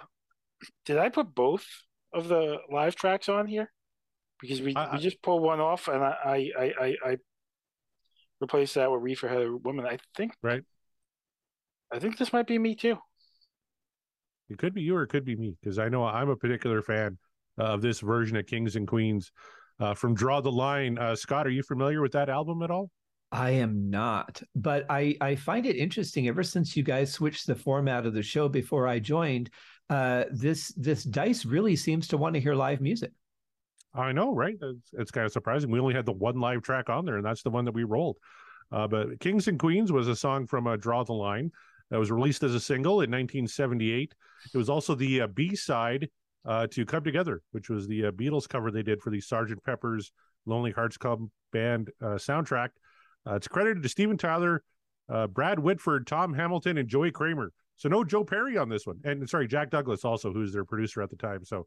did 0.87 0.99
I 0.99 1.09
put 1.09 1.35
both 1.35 1.67
of 2.13 2.29
the 2.29 2.59
live 2.71 2.95
tracks 2.95 3.29
on 3.29 3.49
here? 3.49 3.73
Because 4.41 4.63
we, 4.63 4.77
I, 4.77 4.95
we 4.95 5.03
just 5.03 5.23
pulled 5.23 5.43
one 5.43 5.61
off, 5.61 5.89
and 5.89 6.03
I 6.03 6.51
I 6.57 6.73
I, 6.81 6.97
I 7.05 7.17
replaced 8.41 8.75
that 8.75 8.91
with 8.91 9.03
Reefer 9.03 9.29
Headed 9.29 9.65
Woman. 9.65 9.87
I 9.87 9.99
think 10.17 10.33
right. 10.43 10.63
I 11.95 12.01
think 12.01 12.19
this 12.19 12.33
might 12.33 12.49
be 12.49 12.59
me 12.59 12.75
too. 12.75 12.99
It 14.51 14.59
could 14.59 14.75
be 14.75 14.83
you, 14.83 14.97
or 14.97 15.05
it 15.05 15.09
could 15.09 15.25
be 15.25 15.37
me, 15.37 15.57
because 15.63 15.79
I 15.79 15.89
know 15.89 16.05
I'm 16.05 16.29
a 16.29 16.35
particular 16.35 16.83
fan 16.83 17.17
of 17.57 17.83
this 17.83 18.01
version 18.01 18.37
of 18.37 18.47
Kings 18.47 18.75
and 18.75 18.87
Queens 18.87 19.31
uh, 19.79 19.95
from 19.95 20.13
Draw 20.13 20.41
the 20.41 20.51
Line. 20.51 20.99
Uh, 20.99 21.15
Scott, 21.15 21.47
are 21.47 21.51
you 21.51 21.63
familiar 21.63 22.03
with 22.03 22.11
that 22.13 22.29
album 22.29 22.63
at 22.63 22.71
all? 22.73 22.91
I 23.31 23.51
am 23.51 23.91
not, 23.91 24.43
but 24.57 24.87
I 24.91 25.17
I 25.21 25.37
find 25.37 25.67
it 25.67 25.77
interesting. 25.77 26.27
Ever 26.27 26.43
since 26.43 26.77
you 26.77 26.83
guys 26.83 27.13
switched 27.13 27.47
the 27.47 27.55
format 27.55 28.07
of 28.07 28.13
the 28.13 28.23
show 28.23 28.49
before 28.49 28.89
I 28.89 28.99
joined, 28.99 29.51
uh, 29.89 30.25
this 30.33 30.75
this 30.77 31.05
dice 31.05 31.45
really 31.45 31.77
seems 31.77 32.09
to 32.09 32.17
want 32.17 32.35
to 32.35 32.41
hear 32.41 32.55
live 32.55 32.81
music. 32.81 33.13
I 33.95 34.11
know, 34.11 34.35
right? 34.35 34.57
It's, 34.61 34.91
it's, 34.95 35.11
kind 35.13 35.27
of 35.27 35.33
surprising. 35.33 35.71
We 35.71 35.79
only 35.79 35.95
had 35.95 36.07
the 36.07 36.13
one 36.13 36.41
live 36.41 36.63
track 36.63 36.91
on 36.91 37.05
there, 37.05 37.17
and 37.17 37.25
that's 37.25 37.45
the 37.45 37.51
one 37.51 37.65
that 37.67 37.75
we 37.75 37.85
rolled. 37.85 38.17
Uh, 38.73 38.89
but 38.89 39.21
Kings 39.21 39.47
and 39.47 39.61
Queens 39.61 39.93
was 39.93 40.09
a 40.09 40.17
song 40.17 40.49
from 40.49 40.67
uh, 40.67 40.75
Draw 40.75 41.05
the 41.05 41.13
Line 41.13 41.53
that 41.95 42.01
was 42.01 42.11
released 42.11 42.43
as 42.43 42.57
a 42.57 42.61
single 42.61 43.03
in 43.03 43.11
1978. 43.13 44.17
It 44.53 44.59
was 44.59 44.69
also 44.69 44.97
the 44.97 45.21
uh, 45.21 45.27
B 45.29 45.55
side 45.55 46.09
uh, 46.45 46.67
to 46.73 46.85
Come 46.85 47.05
Together, 47.05 47.41
which 47.53 47.71
was 47.71 47.87
the 47.87 48.07
uh, 48.07 48.11
Beatles 48.11 48.49
cover 48.49 48.73
they 48.73 48.83
did 48.83 49.01
for 49.01 49.11
the 49.11 49.21
Sergeant 49.21 49.63
Pepper's 49.63 50.11
Lonely 50.45 50.73
Hearts 50.73 50.97
Club 50.97 51.29
Band 51.53 51.93
uh, 52.03 52.17
soundtrack. 52.17 52.71
it's 53.29 53.47
credited 53.47 53.85
to 53.85 53.89
Steven 53.89 54.19
Tyler, 54.19 54.65
Brad 55.29 55.61
Whitford, 55.61 56.09
Tom 56.09 56.35
Hamilton, 56.35 56.79
and 56.79 56.89
Joey 56.89 57.13
Kramer. 57.13 57.53
So 57.77 57.89
no 57.89 58.03
Joe 58.03 58.25
Perry 58.25 58.59
on 58.59 58.69
this 58.69 58.89
one, 58.89 58.99
and 59.05 59.31
sorry, 59.31 59.47
Jack 59.47 59.71
Douglas 59.71 60.05
also, 60.05 60.33
who's 60.33 60.53
their 60.53 60.65
producer 60.65 61.01
at 61.01 61.11
the 61.11 61.17
time. 61.17 61.45
So 61.45 61.65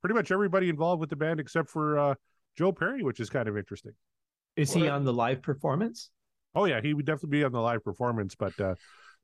pretty 0.00 0.14
much 0.14 0.32
everybody 0.32 0.70
involved 0.70 0.98
with 0.98 1.10
the 1.10 1.14
band 1.14 1.38
except 1.38 1.70
for 1.70 2.00
uh, 2.00 2.14
Joe 2.56 2.72
Perry, 2.72 3.04
which 3.04 3.20
is 3.20 3.30
kind 3.30 3.48
of 3.48 3.56
interesting. 3.56 3.92
Is 4.56 4.72
he 4.72 4.88
on 4.88 5.04
the 5.04 5.12
live 5.12 5.40
performance? 5.40 6.10
Oh 6.56 6.64
yeah, 6.64 6.80
he 6.80 6.94
would 6.94 7.06
definitely 7.06 7.38
be 7.38 7.44
on 7.44 7.52
the 7.52 7.60
live 7.60 7.84
performance, 7.84 8.34
but 8.34 8.60
uh, 8.60 8.74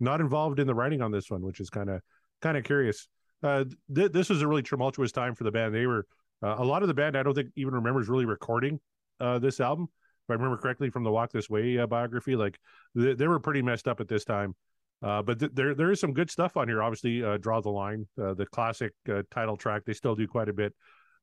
not 0.01 0.21
involved 0.21 0.59
in 0.59 0.67
the 0.67 0.75
writing 0.75 1.03
on 1.03 1.11
this 1.11 1.31
one, 1.31 1.43
which 1.43 1.61
is 1.61 1.71
kind 1.71 1.91
of 1.91 2.01
kind 2.43 2.57
of 2.57 2.65
curious. 2.65 3.09
Uh, 3.43 3.65
th- 3.95 4.13
this 4.13 4.31
was 4.31 4.43
a 4.43 4.49
really 4.49 4.63
tumultuous 4.63 5.13
time 5.13 5.35
for 5.35 5.45
the 5.45 5.51
band. 5.51 5.75
They 5.75 5.87
were 5.87 6.07
uh, 6.43 6.57
a 6.59 6.65
lot 6.65 6.83
of 6.83 6.89
the 6.89 6.95
band. 6.95 7.17
I 7.17 7.23
don't 7.23 7.35
think 7.35 7.51
even 7.57 7.75
remembers 7.75 8.09
really 8.09 8.25
recording 8.25 8.81
uh, 9.21 9.39
this 9.39 9.61
album. 9.61 9.89
If 10.27 10.31
I 10.31 10.35
remember 10.35 10.57
correctly 10.57 10.91
from 10.91 11.05
the 11.05 11.11
Walk 11.11 11.31
This 11.33 11.51
Way 11.51 11.79
uh, 11.79 11.87
biography, 11.87 12.37
like 12.37 12.59
they, 12.95 13.15
they, 13.15 13.29
were 13.29 13.41
pretty 13.41 13.61
messed 13.61 13.87
up 13.87 14.01
at 14.01 14.09
this 14.09 14.25
time. 14.25 14.55
Uh, 15.03 15.21
but 15.21 15.39
th- 15.39 15.53
there 15.55 15.75
there 15.75 15.91
is 15.91 16.01
some 16.01 16.15
good 16.15 16.31
stuff 16.31 16.57
on 16.57 16.67
here. 16.67 16.83
Obviously, 16.83 17.23
uh, 17.23 17.37
Draw 17.37 17.61
the 17.61 17.71
Line, 17.71 18.07
uh, 18.23 18.33
the 18.33 18.47
classic 18.47 18.93
title 19.31 19.57
track. 19.57 19.83
They 19.85 19.93
still 19.93 20.15
do 20.15 20.27
quite 20.27 20.49
a 20.49 20.53
bit. 20.53 20.75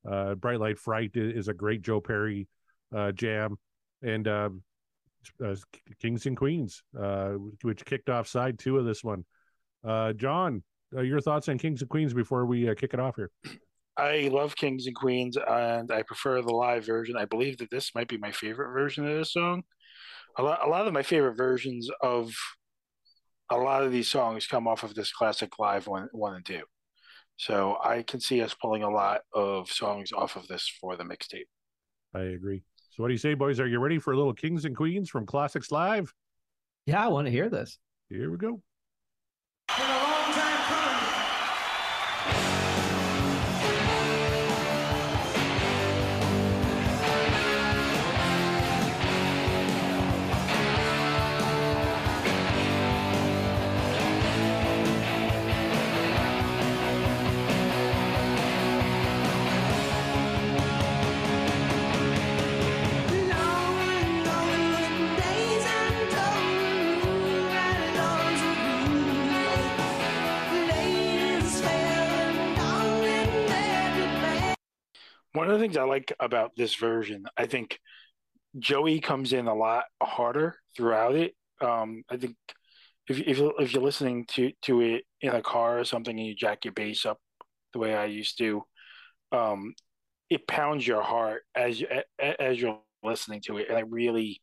Uh 0.08 0.34
Bright 0.36 0.60
Light 0.60 0.80
Fright 0.80 1.12
is 1.14 1.48
a 1.48 1.54
great 1.54 1.82
Joe 1.84 2.02
Perry 2.02 2.48
uh 2.96 3.12
jam, 3.12 3.58
and 4.02 4.28
um, 4.28 4.64
Kings 6.02 6.26
and 6.26 6.38
Queens, 6.38 6.84
uh, 7.00 7.32
which 7.62 7.86
kicked 7.86 8.10
off 8.10 8.28
side 8.28 8.60
two 8.60 8.78
of 8.78 8.86
this 8.86 9.04
one. 9.04 9.26
Uh, 9.84 10.14
John, 10.14 10.64
uh, 10.96 11.02
your 11.02 11.22
thoughts 11.22 11.50
on 11.50 11.58
Kings 11.58 11.82
and 11.82 11.90
Queens 11.90 12.14
before 12.14 12.46
we 12.46 12.74
kick 12.76 12.94
it 12.94 13.00
off 13.00 13.16
here? 13.16 13.32
I 13.98 14.30
love 14.32 14.56
Kings 14.56 14.88
and 14.88 14.96
Queens, 14.96 15.38
and 15.38 15.92
I 15.92 16.02
prefer 16.04 16.42
the 16.42 16.54
live 16.54 16.86
version. 16.86 17.18
I 17.18 17.26
believe 17.26 17.58
that 17.58 17.70
this 17.70 17.94
might 17.94 18.08
be 18.08 18.18
my 18.18 18.32
favorite 18.32 18.74
version 18.74 19.06
of 19.06 19.18
this 19.18 19.34
song. 19.34 19.64
A 20.38 20.44
lot, 20.44 20.66
a 20.66 20.70
lot 20.70 20.88
of 20.88 20.94
my 20.94 21.04
favorite 21.04 21.36
versions 21.36 21.90
of 22.02 22.34
a 23.52 23.58
lot 23.58 23.84
of 23.84 23.92
these 23.92 24.10
songs 24.10 24.48
come 24.48 24.68
off 24.68 24.84
of 24.84 24.96
this 24.96 25.12
classic 25.12 25.60
live 25.60 25.88
one, 25.88 26.08
one 26.14 26.36
and 26.36 26.46
two. 26.46 26.62
So 27.36 27.78
I 27.84 28.04
can 28.04 28.22
see 28.22 28.42
us 28.42 28.54
pulling 28.54 28.84
a 28.84 28.90
lot 28.90 29.22
of 29.34 29.70
songs 29.70 30.12
off 30.14 30.36
of 30.36 30.48
this 30.48 30.72
for 30.80 30.96
the 30.96 31.04
mixtape. 31.04 31.48
I 32.16 32.22
agree. 32.22 32.64
So 32.92 33.02
what 33.02 33.08
do 33.08 33.14
you 33.14 33.20
say, 33.20 33.36
boys? 33.36 33.62
Are 33.62 33.68
you 33.68 33.80
ready 33.80 34.00
for 34.00 34.12
a 34.12 34.18
little 34.18 34.34
Kings 34.34 34.66
and 34.66 34.76
Queens 34.76 35.10
from 35.10 35.26
Classics 35.26 35.72
Live? 35.72 36.14
Yeah, 36.86 37.04
I 37.04 37.08
want 37.08 37.26
to 37.26 37.32
hear 37.32 37.48
this. 37.48 37.80
Here 38.10 38.30
we 38.30 38.38
go. 38.38 38.62
One 75.34 75.50
of 75.50 75.54
the 75.54 75.60
things 75.60 75.78
I 75.78 75.84
like 75.84 76.14
about 76.20 76.52
this 76.56 76.76
version, 76.76 77.26
I 77.38 77.46
think 77.46 77.80
Joey 78.60 79.00
comes 79.00 79.34
in 79.34 79.48
a 79.48 79.56
lot 79.56 79.86
harder 80.02 80.56
throughout 80.76 81.16
it. 81.16 81.36
Um, 81.62 82.04
I 82.10 82.18
think 82.18 82.36
if 83.08 83.20
if 83.20 83.40
if 83.60 83.74
you're 83.74 83.84
listening 83.84 84.26
to 84.32 84.52
to 84.64 84.82
it 84.82 85.04
in 85.22 85.34
a 85.34 85.42
car 85.42 85.80
or 85.80 85.86
something 85.86 86.18
and 86.18 86.28
you 86.28 86.36
jack 86.36 86.66
your 86.66 86.74
bass 86.74 87.06
up 87.06 87.20
the 87.74 87.80
way 87.80 87.96
I 87.96 88.06
used 88.06 88.38
to, 88.40 88.64
um, 89.32 89.74
it 90.30 90.48
pounds 90.48 90.86
your 90.86 91.02
heart 91.02 91.44
as 91.56 91.82
as 92.20 92.60
you're 92.60 92.80
listening 93.04 93.42
to 93.46 93.58
it, 93.58 93.68
and 93.70 93.78
I 93.78 93.82
really 93.82 94.42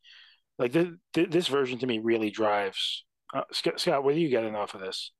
like 0.58 0.72
this. 0.72 0.88
This 1.12 1.48
version 1.48 1.78
to 1.80 1.86
me 1.86 1.98
really 1.98 2.30
drives. 2.30 3.04
Uh, 3.34 3.42
Scott, 3.52 3.78
Scott, 3.78 4.04
what 4.04 4.14
are 4.14 4.18
you 4.18 4.30
getting 4.30 4.54
off 4.54 4.74
of 4.74 4.80
this? 4.80 5.12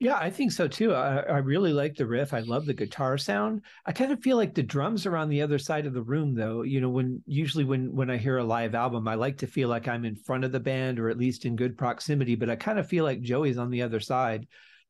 Yeah, 0.00 0.16
I 0.16 0.30
think 0.30 0.52
so 0.52 0.68
too. 0.68 0.94
I, 0.94 1.18
I, 1.22 1.38
really 1.38 1.72
like 1.72 1.96
the 1.96 2.06
riff. 2.06 2.32
I 2.32 2.38
love 2.40 2.66
the 2.66 2.74
guitar 2.74 3.18
sound. 3.18 3.62
I 3.84 3.90
kind 3.90 4.12
of 4.12 4.22
feel 4.22 4.36
like 4.36 4.54
the 4.54 4.62
drums 4.62 5.06
are 5.06 5.16
on 5.16 5.28
the 5.28 5.42
other 5.42 5.58
side 5.58 5.86
of 5.86 5.92
the 5.92 6.02
room, 6.02 6.34
though. 6.36 6.62
You 6.62 6.80
know, 6.80 6.88
when 6.88 7.20
usually 7.26 7.64
when 7.64 7.92
when 7.92 8.08
I 8.08 8.16
hear 8.16 8.38
a 8.38 8.44
live 8.44 8.76
album, 8.76 9.08
I 9.08 9.16
like 9.16 9.38
to 9.38 9.48
feel 9.48 9.68
like 9.68 9.88
I'm 9.88 10.04
in 10.04 10.14
front 10.14 10.44
of 10.44 10.52
the 10.52 10.60
band 10.60 11.00
or 11.00 11.08
at 11.08 11.18
least 11.18 11.46
in 11.46 11.56
good 11.56 11.76
proximity. 11.76 12.36
But 12.36 12.48
I 12.48 12.54
kind 12.54 12.78
of 12.78 12.86
feel 12.86 13.02
like 13.02 13.22
Joey's 13.22 13.58
on 13.58 13.70
the 13.70 13.82
other 13.82 13.98
side. 13.98 14.46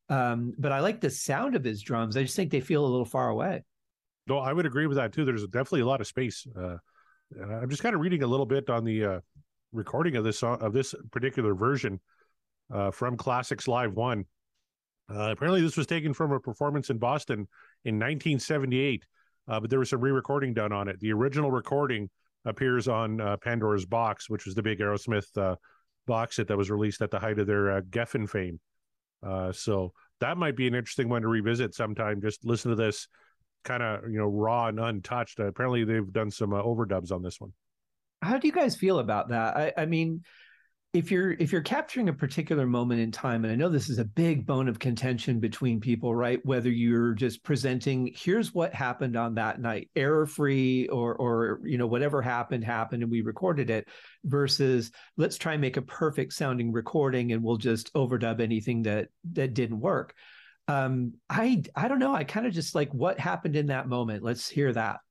Um, 0.09 0.53
but 0.59 0.71
I 0.71 0.79
like 0.79 1.01
the 1.01 1.09
sound 1.09 1.55
of 1.55 1.63
his 1.63 1.81
drums. 1.81 2.15
I 2.15 2.21
just 2.21 2.35
think 2.35 2.51
they 2.51 2.61
feel 2.61 2.85
a 2.85 2.87
little 2.87 3.05
far 3.05 3.29
away. 3.29 3.63
No, 4.27 4.37
I 4.37 4.53
would 4.53 4.67
agree 4.67 4.85
with 4.85 4.97
that 4.97 5.11
too. 5.11 5.25
There's 5.25 5.45
definitely 5.47 5.81
a 5.81 5.87
lot 5.87 6.01
of 6.01 6.07
space. 6.07 6.45
Uh, 6.55 6.77
I'm 7.41 7.69
just 7.69 7.81
kind 7.81 7.95
of 7.95 8.01
reading 8.01 8.21
a 8.21 8.27
little 8.27 8.45
bit 8.45 8.69
on 8.69 8.83
the 8.83 9.05
uh, 9.05 9.19
recording 9.71 10.17
of 10.17 10.23
this 10.23 10.37
song, 10.37 10.61
of 10.61 10.71
this 10.71 10.93
particular 11.11 11.55
version 11.55 11.99
uh, 12.71 12.91
from 12.91 13.17
Classics 13.17 13.67
Live 13.67 13.93
One. 13.93 14.25
Uh, 15.09 15.31
apparently, 15.31 15.61
this 15.61 15.77
was 15.77 15.87
taken 15.87 16.13
from 16.13 16.31
a 16.31 16.39
performance 16.39 16.89
in 16.89 16.97
Boston 16.97 17.47
in 17.85 17.95
1978, 17.95 19.05
uh, 19.47 19.59
but 19.59 19.69
there 19.69 19.79
was 19.79 19.89
some 19.89 20.01
re-recording 20.01 20.53
done 20.53 20.71
on 20.71 20.87
it. 20.87 20.99
The 20.99 21.11
original 21.11 21.51
recording 21.51 22.09
appears 22.45 22.87
on 22.87 23.19
uh, 23.19 23.37
Pandora's 23.37 23.85
Box, 23.85 24.29
which 24.29 24.45
was 24.45 24.55
the 24.55 24.61
big 24.61 24.79
Aerosmith 24.79 25.35
uh, 25.37 25.55
box 26.05 26.35
set 26.35 26.47
that 26.47 26.57
was 26.57 26.69
released 26.69 27.01
at 27.01 27.11
the 27.11 27.19
height 27.19 27.39
of 27.39 27.47
their 27.47 27.71
uh, 27.71 27.81
Geffen 27.81 28.29
fame. 28.29 28.59
Uh, 29.25 29.51
so 29.51 29.93
that 30.19 30.37
might 30.37 30.55
be 30.55 30.67
an 30.67 30.75
interesting 30.75 31.09
one 31.09 31.21
to 31.23 31.27
revisit 31.27 31.73
sometime. 31.73 32.21
Just 32.21 32.45
listen 32.45 32.69
to 32.69 32.75
this 32.75 33.07
kind 33.63 33.83
of 33.83 34.09
you 34.09 34.17
know 34.17 34.27
raw 34.27 34.67
and 34.67 34.79
untouched. 34.79 35.39
apparently, 35.39 35.83
they've 35.83 36.13
done 36.13 36.31
some 36.31 36.51
overdubs 36.51 37.11
on 37.11 37.21
this 37.21 37.41
one. 37.41 37.51
How 38.21 38.37
do 38.37 38.47
you 38.47 38.53
guys 38.53 38.75
feel 38.75 38.99
about 38.99 39.29
that? 39.29 39.55
I, 39.57 39.73
I 39.77 39.85
mean, 39.85 40.23
if 40.91 41.11
you're 41.11 41.33
if 41.33 41.51
you're 41.51 41.61
capturing 41.61 42.09
a 42.09 42.13
particular 42.13 42.65
moment 42.65 42.99
in 42.99 43.11
time 43.11 43.43
and 43.43 43.53
i 43.53 43.55
know 43.55 43.69
this 43.69 43.89
is 43.89 43.99
a 43.99 44.05
big 44.05 44.45
bone 44.47 44.67
of 44.67 44.79
contention 44.79 45.39
between 45.39 45.79
people 45.79 46.15
right? 46.15 46.43
Whether 46.43 46.69
you're 46.69 47.13
just 47.13 47.43
presenting 47.43 48.11
here's 48.15 48.53
what 48.53 48.73
happened 48.73 49.15
on 49.15 49.35
that 49.35 49.61
night 49.61 49.89
error 49.95 50.25
free 50.25 50.87
or 50.87 51.15
or 51.15 51.59
you 51.63 51.77
know 51.77 51.85
whatever 51.85 52.21
happened 52.21 52.63
happened 52.63 53.03
and 53.03 53.11
we 53.11 53.21
recorded 53.21 53.69
it 53.69 53.87
versus 54.23 54.91
let's 55.15 55.37
try 55.37 55.53
and 55.53 55.61
make 55.61 55.77
a 55.77 55.81
perfect 55.83 56.33
sounding 56.33 56.71
recording 56.71 57.31
and 57.33 57.43
we'll 57.43 57.57
just 57.57 57.93
overdub 57.93 58.41
anything 58.41 58.83
that 58.83 59.09
that 59.33 59.53
didn't 59.53 59.79
work. 59.79 60.15
Um 60.67 61.13
i 61.29 61.61
i 61.75 61.87
don't 61.87 61.99
know. 61.99 62.15
I 62.15 62.23
kind 62.23 62.47
of 62.47 62.53
just 62.53 62.73
like 62.73 62.91
what 62.93 63.19
happened 63.19 63.55
in 63.55 63.67
that 63.67 63.87
moment? 63.87 64.23
Let's 64.23 64.49
hear 64.49 64.73
that 64.73 65.01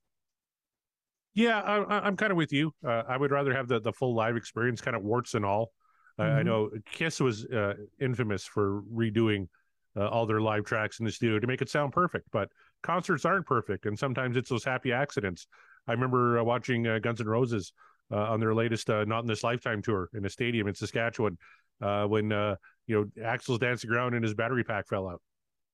yeah, 1.34 1.60
I, 1.60 2.08
am 2.08 2.16
kind 2.16 2.32
of 2.32 2.36
with 2.36 2.52
you. 2.52 2.72
Uh, 2.84 3.02
I 3.08 3.16
would 3.16 3.30
rather 3.30 3.54
have 3.54 3.68
the, 3.68 3.80
the 3.80 3.92
full 3.92 4.14
live 4.14 4.36
experience, 4.36 4.80
kind 4.80 4.96
of 4.96 5.02
warts 5.02 5.34
and 5.34 5.44
all. 5.44 5.72
Mm-hmm. 6.18 6.38
I, 6.38 6.42
know 6.42 6.70
Kiss 6.90 7.20
was 7.20 7.44
uh, 7.46 7.74
infamous 8.00 8.44
for 8.44 8.82
redoing 8.92 9.46
uh, 9.96 10.08
all 10.08 10.26
their 10.26 10.40
live 10.40 10.64
tracks 10.64 10.98
in 10.98 11.04
the 11.04 11.12
studio 11.12 11.38
to 11.38 11.46
make 11.46 11.62
it 11.62 11.70
sound 11.70 11.92
perfect, 11.92 12.28
but 12.32 12.48
concerts 12.82 13.24
aren't 13.24 13.46
perfect, 13.46 13.86
and 13.86 13.98
sometimes 13.98 14.36
it's 14.36 14.50
those 14.50 14.64
happy 14.64 14.92
accidents. 14.92 15.46
I 15.86 15.92
remember 15.92 16.38
uh, 16.38 16.44
watching 16.44 16.86
uh, 16.86 16.98
Guns 16.98 17.20
N' 17.20 17.28
Roses 17.28 17.72
uh, 18.12 18.16
on 18.16 18.40
their 18.40 18.54
latest 18.54 18.88
"Not 18.88 19.20
in 19.20 19.26
This 19.26 19.44
Lifetime" 19.44 19.80
tour 19.80 20.08
in 20.14 20.24
a 20.24 20.30
stadium 20.30 20.66
in 20.66 20.74
Saskatchewan 20.74 21.38
when 21.78 22.30
you 22.86 23.10
know 23.16 23.24
Axl's 23.24 23.58
dancing 23.58 23.90
around 23.90 24.14
and 24.14 24.24
his 24.24 24.34
battery 24.34 24.64
pack 24.64 24.88
fell 24.88 25.08
out, 25.08 25.22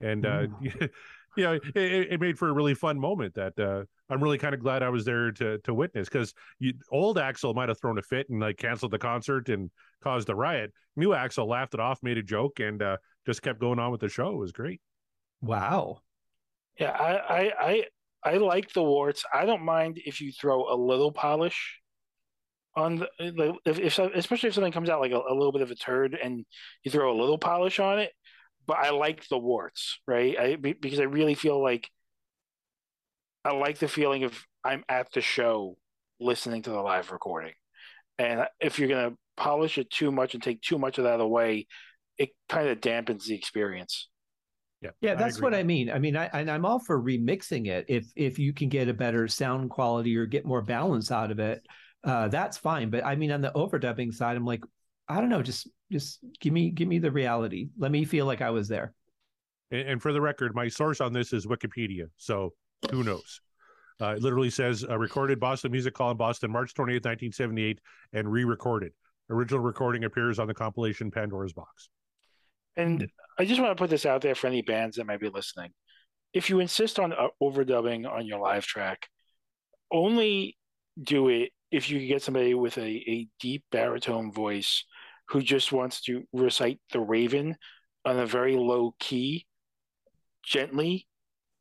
and 0.01 0.25
mm. 0.25 0.91
you 1.37 1.45
know, 1.45 1.53
it, 1.53 2.13
it, 2.13 2.21
made 2.21 2.39
for 2.39 2.49
a 2.49 2.53
really 2.53 2.75
fun 2.75 2.99
moment 2.99 3.35
that 3.35 3.59
uh, 3.59 3.85
I'm 4.09 4.23
really 4.23 4.39
kind 4.39 4.55
of 4.55 4.61
glad 4.61 4.83
I 4.83 4.89
was 4.89 5.05
there 5.05 5.31
to 5.33 5.59
to 5.59 5.75
witness 5.75 6.09
because 6.09 6.35
old 6.91 7.17
Axl 7.17 7.55
might 7.55 7.69
have 7.69 7.81
thrown 7.81 7.99
a 7.99 8.03
fit 8.03 8.29
and 8.31 8.41
like 8.41 8.57
canceled 8.57 8.93
the 8.93 8.99
concert 8.99 9.49
and 9.49 9.71
caused 10.03 10.29
a 10.29 10.35
riot. 10.35 10.73
New 10.97 11.11
Axl 11.11 11.47
laughed 11.47 11.75
it 11.75 11.81
off, 11.81 12.03
made 12.03 12.19
a 12.19 12.23
joke, 12.23 12.61
and 12.61 12.83
uh, 12.83 12.97
just 13.27 13.43
kept 13.43 13.61
going 13.61 13.79
on 13.79 13.91
with 13.91 14.01
the 14.01 14.09
show. 14.09 14.31
It 14.31 14.39
was 14.39 14.53
great. 14.53 14.81
Wow. 15.41 16.01
Yeah, 16.79 16.91
I 16.91 17.17
I 17.17 17.53
I, 17.61 17.85
I 18.25 18.37
like 18.39 18.73
the 18.73 18.83
warts. 18.83 19.25
I 19.33 19.47
don't 19.47 19.65
mind 19.65 20.01
if 20.05 20.21
you 20.21 20.33
throw 20.33 20.73
a 20.73 20.77
little 20.77 21.13
polish 21.13 21.81
on 22.77 22.97
the 22.97 23.55
if, 23.65 23.79
if 23.79 23.99
especially 23.99 24.49
if 24.49 24.55
something 24.55 24.73
comes 24.73 24.89
out 24.89 25.01
like 25.01 25.13
a, 25.13 25.17
a 25.17 25.35
little 25.35 25.53
bit 25.53 25.63
of 25.63 25.71
a 25.71 25.77
turd 25.77 26.19
and 26.21 26.45
you 26.83 26.91
throw 26.91 27.13
a 27.13 27.19
little 27.21 27.39
polish 27.39 27.79
on 27.79 27.99
it 27.99 28.13
but 28.67 28.79
I 28.79 28.91
like 28.91 29.29
the 29.29 29.39
warts, 29.39 29.99
right? 30.07 30.39
I 30.39 30.57
because 30.57 31.01
I 31.01 31.05
really 31.05 31.35
feel 31.35 31.63
like 31.63 31.91
I 33.45 33.53
like 33.53 33.79
the 33.79 33.89
feeling 33.89 34.25
of 34.25 34.39
I'm 34.65 34.85
at 34.89 35.13
the 35.13 35.21
show 35.21 35.77
listening 36.21 36.63
to 36.63 36.71
the 36.71 36.81
live 36.81 37.11
recording. 37.11 37.53
And 38.19 38.47
if 38.61 38.79
you're 38.79 38.89
going 38.89 39.11
to 39.11 39.17
polish 39.37 39.79
it 39.79 39.91
too 39.91 40.13
much 40.13 40.35
and 40.35 40.43
take 40.43 40.63
too 40.63 40.79
much 40.79 40.99
of 40.99 41.05
that 41.05 41.21
away, 41.21 41.67
it 42.17 42.31
kind 42.49 42.69
of 42.69 42.81
dampens 42.81 43.25
the 43.25 43.35
experience. 43.35 44.09
Yeah, 44.81 44.91
yeah, 45.01 45.15
that's 45.15 45.39
I 45.39 45.43
what 45.43 45.55
I 45.55 45.63
mean. 45.63 45.91
I 45.91 45.99
mean, 45.99 46.17
I, 46.17 46.27
and 46.27 46.51
I'm 46.51 46.67
all 46.67 46.79
for 46.79 47.03
remixing 47.03 47.69
it 47.69 47.87
if 47.89 48.07
if 48.17 48.39
you 48.39 48.53
can 48.53 48.69
get 48.69 48.89
a 48.89 48.95
better 48.95 49.27
sound 49.29 49.71
quality 49.71 50.17
or 50.17 50.27
get 50.27 50.45
more 50.45 50.63
balance 50.63 51.11
out 51.11 51.31
of 51.31 51.39
it. 51.39 51.63
Uh, 52.05 52.29
that's 52.29 52.59
fine. 52.59 52.91
But 52.91 53.05
I 53.05 53.17
mean, 53.17 53.33
on 53.33 53.41
the 53.41 53.51
overdubbing 53.53 54.13
side, 54.13 54.37
I'm 54.37 54.45
like, 54.45 54.63
I 55.09 55.21
don't 55.21 55.29
know, 55.29 55.43
just 55.43 55.69
just 55.93 56.21
give 56.41 56.53
me 56.53 56.71
give 56.71 56.89
me 56.89 56.99
the 56.99 57.11
reality. 57.11 57.69
Let 57.79 57.91
me 57.91 58.05
feel 58.05 58.27
like 58.27 58.41
I 58.41 58.51
was 58.51 58.69
there. 58.69 58.95
And, 59.71 59.89
and 59.89 60.03
for 60.03 60.13
the 60.13 60.21
record, 60.21 60.55
my 60.55 60.69
source 60.69 61.01
on 61.01 61.13
this 61.13 61.33
is 61.33 61.47
Wikipedia, 61.47 62.07
so 62.17 62.53
who 62.91 63.03
knows? 63.03 63.41
Uh, 64.01 64.15
it 64.17 64.23
literally 64.23 64.51
says 64.51 64.85
uh, 64.89 64.99
recorded 64.99 65.39
Boston 65.39 65.71
Music 65.71 65.97
Hall 65.97 66.11
in 66.11 66.17
Boston, 66.17 66.51
March 66.51 66.75
28th, 66.75 67.05
1978, 67.05 67.81
and 68.13 68.31
re-recorded. 68.31 68.93
Original 69.31 69.61
recording 69.61 70.05
appears 70.05 70.39
on 70.39 70.49
the 70.49 70.55
compilation 70.55 71.11
Pandora's 71.11 71.53
Box. 71.53 71.89
And 72.77 73.09
I 73.39 73.45
just 73.45 73.61
want 73.61 73.71
to 73.71 73.81
put 73.81 73.91
this 73.91 74.05
out 74.05 74.21
there 74.21 74.35
for 74.35 74.49
any 74.49 74.63
bands 74.63 74.97
that 74.97 75.07
might 75.07 75.21
be 75.21 75.29
listening. 75.29 75.71
If 76.33 76.51
you 76.51 76.59
insist 76.59 76.99
on 76.99 77.13
uh, 77.13 77.29
overdubbing 77.41 78.11
on 78.11 78.27
your 78.27 78.41
live 78.41 78.67
track, 78.67 79.07
only 79.93 80.57
do 81.01 81.29
it 81.29 81.53
if 81.71 81.89
you 81.89 82.01
could 82.01 82.09
get 82.09 82.23
somebody 82.23 82.55
with 82.55 82.77
a, 82.79 82.83
a 82.83 83.29
deep 83.41 83.65
baritone 83.71 84.33
voice 84.33 84.85
who 85.29 85.43
just 85.43 85.73
wants 85.73 86.03
to 86.03 86.25
recite 86.33 86.81
the 86.93 87.01
Raven 87.01 87.57
on 88.05 88.19
a 88.19 88.27
very 88.27 88.57
low 88.57 88.95
key, 88.99 89.47
gently, 90.43 91.07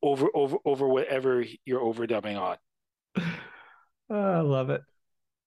over 0.02 0.28
over 0.34 0.58
over 0.66 0.88
whatever 0.88 1.46
you're 1.66 1.82
overdubbing 1.82 2.40
on. 2.40 2.58
Oh, 3.18 3.24
I 4.10 4.42
love 4.42 4.70
it. 4.70 4.82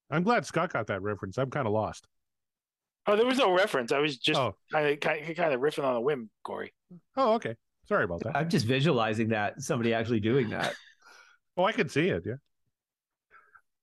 I'm 0.09 0.23
glad 0.23 0.45
Scott 0.45 0.73
got 0.73 0.87
that 0.87 1.01
reference. 1.01 1.37
I'm 1.37 1.51
kind 1.51 1.67
of 1.67 1.73
lost. 1.73 2.07
Oh, 3.05 3.15
there 3.15 3.25
was 3.25 3.37
no 3.37 3.53
reference. 3.53 3.91
I 3.91 3.99
was 3.99 4.17
just 4.17 4.39
kind 4.71 4.87
of 4.87 4.99
kind 4.99 5.53
of 5.53 5.61
riffing 5.61 5.83
on 5.83 5.95
a 5.95 6.01
whim, 6.01 6.29
Corey. 6.43 6.73
Oh, 7.15 7.35
okay. 7.35 7.55
Sorry 7.87 8.03
about 8.03 8.21
that. 8.23 8.35
I'm 8.35 8.49
just 8.49 8.65
visualizing 8.65 9.29
that 9.29 9.61
somebody 9.61 9.93
actually 9.93 10.19
doing 10.19 10.49
that. 10.49 10.73
Oh, 11.59 11.63
I 11.63 11.71
can 11.71 11.89
see 11.89 12.07
it. 12.09 12.21
Yeah. 12.23 12.35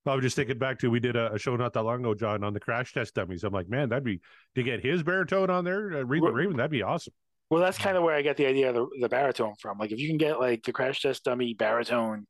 I 0.06 0.14
was 0.14 0.22
just 0.22 0.36
thinking 0.36 0.58
back 0.58 0.78
to 0.80 0.90
we 0.90 1.00
did 1.00 1.16
a, 1.16 1.32
a 1.32 1.38
show 1.38 1.56
not 1.56 1.72
that 1.72 1.82
long 1.82 2.00
ago, 2.00 2.14
John, 2.14 2.44
on 2.44 2.52
the 2.52 2.60
crash 2.60 2.92
test 2.92 3.14
dummies. 3.14 3.42
I'm 3.42 3.52
like, 3.52 3.68
man, 3.68 3.88
that'd 3.88 4.04
be 4.04 4.20
to 4.54 4.62
get 4.62 4.84
his 4.84 5.02
baritone 5.02 5.50
on 5.50 5.64
there, 5.64 5.94
uh, 5.94 6.02
read 6.02 6.22
the 6.22 6.26
Right. 6.26 6.34
Raven. 6.34 6.56
That'd 6.56 6.70
be 6.70 6.82
awesome. 6.82 7.14
Well, 7.50 7.62
that's 7.62 7.78
kind 7.78 7.96
of 7.96 8.02
where 8.02 8.14
I 8.14 8.22
get 8.22 8.36
the 8.36 8.46
idea 8.46 8.70
of 8.70 8.74
the, 8.74 8.86
the 9.00 9.08
baritone 9.08 9.54
from. 9.60 9.78
Like, 9.78 9.92
if 9.92 9.98
you 9.98 10.08
can 10.08 10.18
get 10.18 10.40
like 10.40 10.62
the 10.64 10.72
crash 10.72 11.00
test 11.02 11.24
dummy 11.24 11.54
baritone 11.54 12.26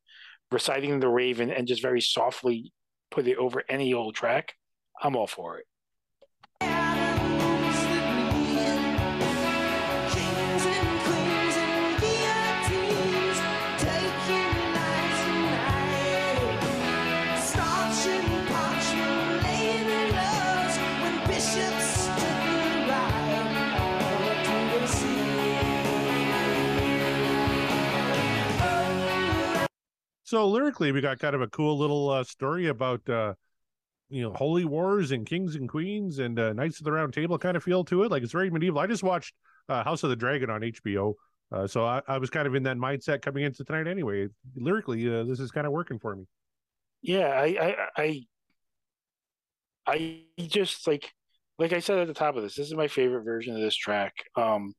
reciting 0.51 0.99
the 0.99 1.09
Raven 1.09 1.51
and 1.51 1.67
just 1.67 1.81
very 1.81 2.01
softly 2.01 2.71
put 3.11 3.27
it 3.27 3.37
over 3.37 3.63
any 3.67 3.93
old 3.93 4.15
track, 4.15 4.53
I'm 5.01 5.15
all 5.15 5.27
for 5.27 5.57
it. 5.57 5.65
So 30.35 30.49
lyrically, 30.49 30.91
we 30.91 30.99
got 30.99 31.17
kind 31.19 31.33
of 31.33 31.41
a 31.41 31.47
cool 31.47 31.77
little 31.77 32.09
uh, 32.09 32.25
story 32.25 32.67
about 32.67 33.09
uh, 33.09 33.35
you 34.09 34.21
know 34.21 34.33
holy 34.33 34.65
wars 34.65 35.13
and 35.13 35.25
kings 35.25 35.55
and 35.55 35.69
queens 35.69 36.19
and 36.19 36.37
uh, 36.37 36.51
knights 36.51 36.77
of 36.77 36.83
the 36.83 36.91
round 36.91 37.13
table 37.13 37.37
kind 37.37 37.55
of 37.55 37.63
feel 37.63 37.85
to 37.85 38.03
it. 38.03 38.11
Like 38.11 38.21
it's 38.21 38.33
very 38.33 38.49
medieval. 38.49 38.81
I 38.81 38.85
just 38.85 39.01
watched 39.01 39.33
uh, 39.69 39.81
House 39.85 40.03
of 40.03 40.09
the 40.09 40.15
Dragon 40.17 40.49
on 40.49 40.59
HBO, 40.59 41.13
uh, 41.53 41.67
so 41.67 41.85
I, 41.85 42.01
I 42.05 42.17
was 42.17 42.29
kind 42.29 42.47
of 42.47 42.53
in 42.53 42.63
that 42.63 42.75
mindset 42.75 43.21
coming 43.21 43.45
into 43.45 43.63
tonight. 43.63 43.87
Anyway, 43.87 44.27
lyrically, 44.57 45.07
uh, 45.07 45.23
this 45.23 45.39
is 45.39 45.51
kind 45.51 45.65
of 45.65 45.71
working 45.71 45.99
for 45.99 46.13
me. 46.17 46.25
Yeah, 47.01 47.27
I, 47.27 47.77
I, 47.95 48.01
I, 48.03 48.21
I 49.87 50.21
just 50.47 50.85
like, 50.85 51.13
like 51.57 51.71
I 51.71 51.79
said 51.79 51.99
at 51.99 52.07
the 52.07 52.13
top 52.13 52.35
of 52.35 52.43
this. 52.43 52.55
This 52.55 52.67
is 52.67 52.75
my 52.75 52.89
favorite 52.89 53.23
version 53.23 53.55
of 53.55 53.61
this 53.61 53.77
track. 53.77 54.11
Um, 54.35 54.73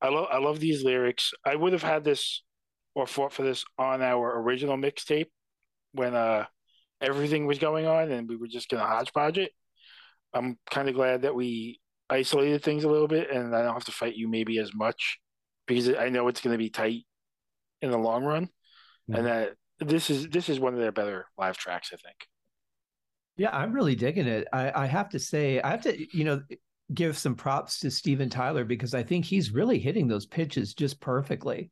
I 0.00 0.10
love, 0.10 0.28
I 0.30 0.38
love 0.38 0.60
these 0.60 0.84
lyrics. 0.84 1.32
I 1.44 1.56
would 1.56 1.72
have 1.72 1.82
had 1.82 2.04
this 2.04 2.44
or 2.94 3.06
fought 3.06 3.32
for 3.32 3.42
this 3.42 3.64
on 3.78 4.02
our 4.02 4.40
original 4.40 4.76
mixtape 4.76 5.28
when 5.92 6.14
uh 6.14 6.44
everything 7.00 7.46
was 7.46 7.58
going 7.58 7.86
on 7.86 8.10
and 8.10 8.28
we 8.28 8.36
were 8.36 8.48
just 8.48 8.68
gonna 8.68 8.84
hodgepodge 8.86 9.38
it. 9.38 9.52
I'm 10.32 10.58
kind 10.70 10.88
of 10.88 10.94
glad 10.94 11.22
that 11.22 11.34
we 11.34 11.80
isolated 12.08 12.62
things 12.62 12.84
a 12.84 12.88
little 12.88 13.08
bit 13.08 13.30
and 13.30 13.54
I 13.54 13.62
don't 13.62 13.74
have 13.74 13.84
to 13.86 13.92
fight 13.92 14.14
you 14.16 14.28
maybe 14.28 14.58
as 14.58 14.72
much 14.74 15.18
because 15.66 15.88
I 15.88 16.08
know 16.08 16.28
it's 16.28 16.40
gonna 16.40 16.58
be 16.58 16.70
tight 16.70 17.06
in 17.80 17.90
the 17.90 17.98
long 17.98 18.24
run, 18.24 18.48
Mhm. 19.10 19.18
and 19.18 19.26
that 19.26 19.54
this 19.80 20.10
is 20.10 20.28
this 20.28 20.48
is 20.48 20.60
one 20.60 20.74
of 20.74 20.80
their 20.80 20.92
better 20.92 21.26
live 21.36 21.56
tracks. 21.56 21.90
I 21.92 21.96
think. 21.96 22.16
Yeah, 23.36 23.50
I'm 23.56 23.72
really 23.72 23.94
digging 23.94 24.26
it. 24.26 24.46
I, 24.52 24.82
I 24.82 24.86
have 24.86 25.08
to 25.10 25.18
say, 25.18 25.60
I 25.60 25.70
have 25.70 25.82
to, 25.82 26.16
you 26.16 26.24
know, 26.24 26.42
give 26.92 27.16
some 27.16 27.34
props 27.34 27.80
to 27.80 27.90
Steven 27.90 28.28
Tyler 28.28 28.64
because 28.64 28.92
I 28.94 29.02
think 29.02 29.24
he's 29.24 29.50
really 29.52 29.78
hitting 29.78 30.06
those 30.06 30.26
pitches 30.26 30.74
just 30.74 31.00
perfectly. 31.00 31.70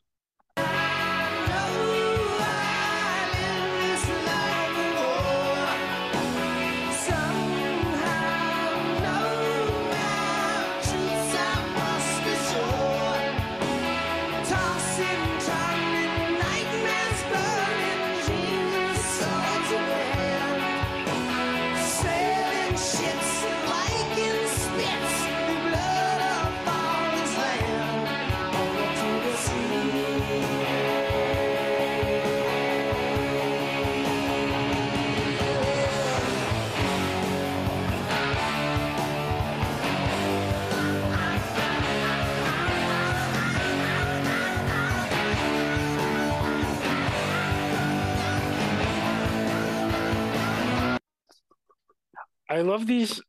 I 52.60 52.62
love 52.62 52.86
these 52.86 53.22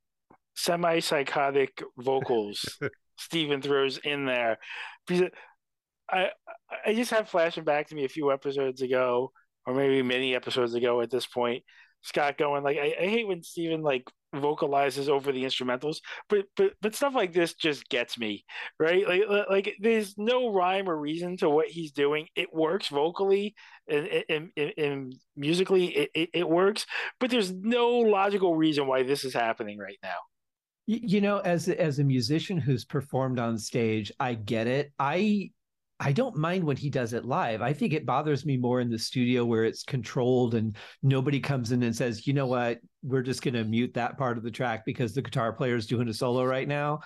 semi-psychotic 0.58 1.82
vocals 1.98 2.78
Steven 3.18 3.62
throws 3.62 3.98
in 3.98 4.26
there 4.26 4.58
because 5.08 5.30
I 6.10 6.32
I 6.86 6.94
just 6.94 7.12
have 7.12 7.30
flashing 7.30 7.64
back 7.64 7.88
to 7.88 7.96
me 7.96 8.04
a 8.04 8.10
few 8.10 8.34
episodes 8.34 8.82
ago, 8.82 9.32
or 9.66 9.74
maybe 9.74 10.02
many 10.02 10.36
episodes 10.36 10.74
ago 10.74 11.00
at 11.00 11.10
this 11.10 11.26
point. 11.26 11.64
Scott 12.02 12.38
going 12.38 12.64
like, 12.64 12.78
I, 12.78 12.94
I 13.00 13.08
hate 13.08 13.26
when 13.26 13.42
Steven 13.42 13.82
like 13.82 14.04
vocalizes 14.34 15.10
over 15.10 15.32
the 15.32 15.44
instrumentals, 15.44 15.98
but 16.30 16.46
but 16.56 16.74
but 16.82 16.96
stuff 16.96 17.16
like 17.16 17.34
this 17.34 17.54
just 17.54 17.88
gets 17.90 18.18
me 18.18 18.46
right. 18.80 19.08
Like 19.08 19.24
like 19.50 19.76
there's 19.80 20.18
no 20.18 20.52
rhyme 20.52 20.90
or 20.90 20.98
reason 20.98 21.38
to 21.38 21.50
what 21.50 21.68
he's 21.68 21.92
doing. 21.92 22.28
It 22.36 22.54
works 22.54 22.88
vocally 22.88 23.56
and 23.88 24.24
and, 24.30 24.74
and, 24.78 25.16
musically, 25.36 25.88
it, 25.88 26.10
it, 26.14 26.30
it 26.34 26.50
works, 26.50 26.86
but 27.20 27.30
there's 27.30 27.52
no 27.52 27.90
logical 27.90 28.56
reason 28.56 28.88
why 28.88 29.04
this 29.04 29.24
is 29.26 29.34
happening 29.34 29.78
right 29.78 30.00
now. 30.04 30.18
You 30.88 31.22
know, 31.22 31.40
as 31.40 31.70
as 31.70 32.00
a 32.00 32.04
musician 32.04 32.58
who's 32.58 32.86
performed 32.86 33.40
on 33.40 33.58
stage, 33.58 34.12
I 34.20 34.34
get 34.34 34.68
it. 34.68 34.92
I 35.00 35.52
I 36.02 36.12
don't 36.12 36.36
mind 36.36 36.64
when 36.64 36.78
he 36.78 36.90
does 36.90 37.14
it 37.14 37.26
live. 37.26 37.62
I 37.62 37.74
think 37.74 37.94
it 37.94 38.08
bothers 38.08 38.44
me 38.44 38.58
more 38.58 38.82
in 38.82 38.90
the 38.90 38.98
studio 38.98 39.46
where 39.46 39.66
it's 39.66 39.84
controlled 39.84 40.56
and 40.56 40.76
nobody 41.04 41.40
comes 41.40 41.72
in 41.72 41.84
and 41.84 41.96
says, 41.96 42.26
"You 42.26 42.34
know 42.34 42.48
what? 42.48 42.80
We're 43.04 43.22
just 43.22 43.44
going 43.44 43.54
to 43.54 43.64
mute 43.64 43.94
that 43.94 44.18
part 44.18 44.38
of 44.40 44.44
the 44.44 44.50
track 44.50 44.84
because 44.84 45.14
the 45.14 45.22
guitar 45.22 45.54
player 45.54 45.76
is 45.76 45.86
doing 45.86 46.10
a 46.10 46.14
solo 46.14 46.44
right 46.44 46.68
now." 46.68 47.02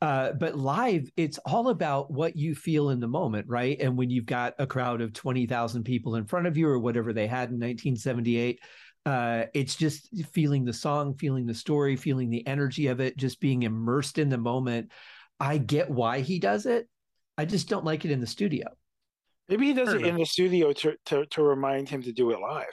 Uh, 0.00 0.32
but 0.32 0.58
live, 0.58 1.08
it's 1.16 1.38
all 1.46 1.68
about 1.68 2.10
what 2.10 2.34
you 2.34 2.56
feel 2.56 2.90
in 2.90 2.98
the 2.98 3.06
moment, 3.06 3.46
right? 3.48 3.80
And 3.80 3.96
when 3.96 4.10
you've 4.10 4.26
got 4.26 4.54
a 4.58 4.66
crowd 4.66 5.00
of 5.00 5.12
20,000 5.12 5.84
people 5.84 6.16
in 6.16 6.24
front 6.24 6.48
of 6.48 6.56
you 6.56 6.66
or 6.66 6.80
whatever 6.80 7.12
they 7.12 7.28
had 7.28 7.50
in 7.50 7.60
1978, 7.60 8.58
uh, 9.06 9.44
it's 9.54 9.76
just 9.76 10.08
feeling 10.32 10.64
the 10.64 10.72
song, 10.72 11.14
feeling 11.14 11.46
the 11.46 11.54
story, 11.54 11.94
feeling 11.94 12.30
the 12.30 12.44
energy 12.48 12.88
of 12.88 13.00
it, 13.00 13.16
just 13.16 13.38
being 13.38 13.62
immersed 13.62 14.18
in 14.18 14.28
the 14.28 14.38
moment. 14.38 14.90
I 15.38 15.58
get 15.58 15.88
why 15.88 16.20
he 16.20 16.40
does 16.40 16.66
it. 16.66 16.88
I 17.38 17.44
just 17.44 17.68
don't 17.68 17.84
like 17.84 18.04
it 18.04 18.10
in 18.10 18.20
the 18.20 18.26
studio. 18.26 18.66
Maybe 19.48 19.66
he 19.66 19.72
does 19.72 19.88
Fair 19.88 19.96
it 19.98 20.06
in 20.06 20.16
the 20.16 20.26
studio 20.26 20.72
to, 20.72 20.94
to 21.06 21.26
to 21.26 21.42
remind 21.42 21.88
him 21.88 22.02
to 22.02 22.12
do 22.12 22.30
it 22.30 22.38
live. 22.40 22.66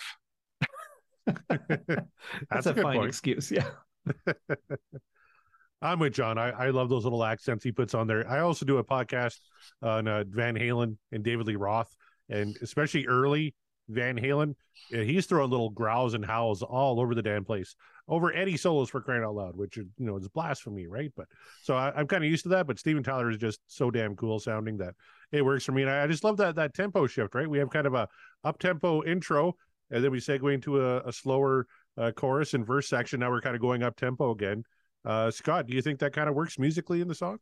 That's, 1.49 2.01
That's 2.49 2.65
a, 2.67 2.71
a 2.71 2.73
good 2.73 2.83
fine 2.83 2.97
point. 2.97 3.09
excuse. 3.09 3.51
Yeah. 3.51 3.69
I'm 5.81 5.99
with 5.99 6.13
John. 6.13 6.37
I, 6.37 6.49
I 6.49 6.69
love 6.71 6.89
those 6.89 7.05
little 7.05 7.23
accents 7.23 7.63
he 7.63 7.71
puts 7.71 7.93
on 7.93 8.05
there. 8.07 8.29
I 8.29 8.39
also 8.39 8.65
do 8.65 8.77
a 8.77 8.83
podcast 8.83 9.37
on 9.81 10.07
uh, 10.07 10.25
Van 10.27 10.55
Halen 10.55 10.97
and 11.11 11.23
David 11.23 11.47
Lee 11.47 11.55
Roth, 11.55 11.93
and 12.29 12.57
especially 12.61 13.07
early 13.07 13.55
Van 13.89 14.17
Halen. 14.17 14.55
He's 14.89 15.25
throwing 15.25 15.51
little 15.51 15.69
growls 15.69 16.13
and 16.13 16.25
howls 16.25 16.63
all 16.63 16.99
over 16.99 17.13
the 17.13 17.21
damn 17.21 17.43
place 17.43 17.75
over 18.09 18.33
Eddie 18.33 18.57
solos 18.57 18.89
for 18.89 19.01
crying 19.01 19.23
out 19.23 19.35
loud, 19.35 19.55
which 19.55 19.77
you 19.77 19.87
know 19.99 20.17
is 20.17 20.27
blasphemy, 20.29 20.87
right? 20.87 21.11
But 21.15 21.27
so 21.61 21.75
I, 21.75 21.93
I'm 21.95 22.07
kind 22.07 22.23
of 22.23 22.29
used 22.29 22.43
to 22.43 22.49
that. 22.49 22.67
But 22.67 22.79
Steven 22.79 23.03
Tyler 23.03 23.29
is 23.29 23.37
just 23.37 23.59
so 23.67 23.91
damn 23.91 24.15
cool 24.15 24.39
sounding 24.39 24.77
that 24.77 24.95
it 25.31 25.45
works 25.45 25.63
for 25.63 25.71
me, 25.71 25.83
and 25.83 25.91
I, 25.91 26.03
I 26.03 26.07
just 26.07 26.23
love 26.23 26.37
that 26.37 26.55
that 26.55 26.73
tempo 26.73 27.07
shift. 27.07 27.35
Right, 27.35 27.49
we 27.49 27.59
have 27.59 27.69
kind 27.69 27.87
of 27.87 27.93
a 27.93 28.07
up 28.43 28.59
tempo 28.59 29.03
intro, 29.03 29.55
and 29.91 30.03
then 30.03 30.11
we 30.11 30.19
segue 30.19 30.53
into 30.53 30.81
a, 30.81 31.01
a 31.01 31.13
slower 31.13 31.67
uh, 31.97 32.11
chorus 32.11 32.55
and 32.55 32.65
verse 32.65 32.89
section. 32.89 33.19
Now 33.19 33.29
we're 33.29 33.41
kind 33.41 33.55
of 33.55 33.61
going 33.61 33.83
up 33.83 33.95
tempo 33.95 34.31
again. 34.31 34.63
Uh, 35.05 35.31
Scott, 35.31 35.67
do 35.67 35.75
you 35.75 35.81
think 35.81 35.99
that 35.99 36.13
kind 36.13 36.27
of 36.27 36.35
works 36.35 36.59
musically 36.59 37.01
in 37.01 37.07
the 37.07 37.15
song? 37.15 37.39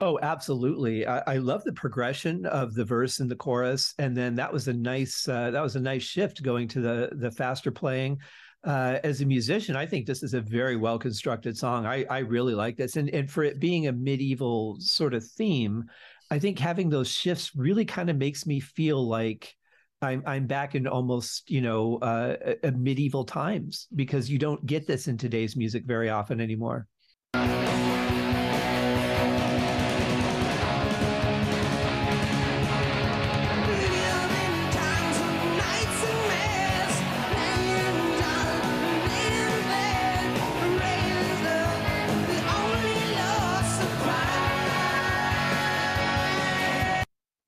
Oh, 0.00 0.18
absolutely. 0.22 1.06
I, 1.06 1.20
I 1.26 1.36
love 1.38 1.64
the 1.64 1.72
progression 1.72 2.46
of 2.46 2.74
the 2.74 2.84
verse 2.84 3.20
and 3.20 3.30
the 3.30 3.36
chorus, 3.36 3.94
and 3.98 4.16
then 4.16 4.34
that 4.34 4.52
was 4.52 4.68
a 4.68 4.72
nice 4.72 5.26
uh, 5.28 5.50
that 5.50 5.62
was 5.62 5.76
a 5.76 5.80
nice 5.80 6.02
shift 6.02 6.42
going 6.42 6.68
to 6.68 6.80
the 6.80 7.10
the 7.12 7.30
faster 7.30 7.70
playing. 7.70 8.18
uh, 8.64 8.98
as 9.04 9.20
a 9.20 9.26
musician, 9.26 9.76
I 9.76 9.86
think 9.86 10.06
this 10.06 10.22
is 10.22 10.34
a 10.34 10.40
very 10.40 10.76
well 10.76 10.98
constructed 10.98 11.56
song. 11.56 11.86
I, 11.86 12.04
I 12.08 12.18
really 12.20 12.54
like 12.54 12.76
this. 12.76 12.96
And, 12.96 13.10
and 13.10 13.30
for 13.30 13.44
it 13.44 13.60
being 13.60 13.86
a 13.86 13.92
medieval 13.92 14.76
sort 14.80 15.14
of 15.14 15.24
theme, 15.24 15.84
I 16.30 16.38
think 16.38 16.58
having 16.58 16.88
those 16.88 17.08
shifts 17.10 17.54
really 17.54 17.84
kind 17.84 18.08
of 18.08 18.16
makes 18.16 18.46
me 18.46 18.60
feel 18.60 19.06
like 19.06 19.54
I'm, 20.00 20.22
I'm 20.26 20.46
back 20.46 20.74
in 20.74 20.86
almost, 20.86 21.50
you 21.50 21.60
know, 21.60 21.98
uh, 21.98 22.36
medieval 22.74 23.24
times 23.24 23.86
because 23.94 24.30
you 24.30 24.38
don't 24.38 24.64
get 24.64 24.86
this 24.86 25.08
in 25.08 25.18
today's 25.18 25.56
music 25.56 25.84
very 25.86 26.08
often 26.10 26.40
anymore. 26.40 26.86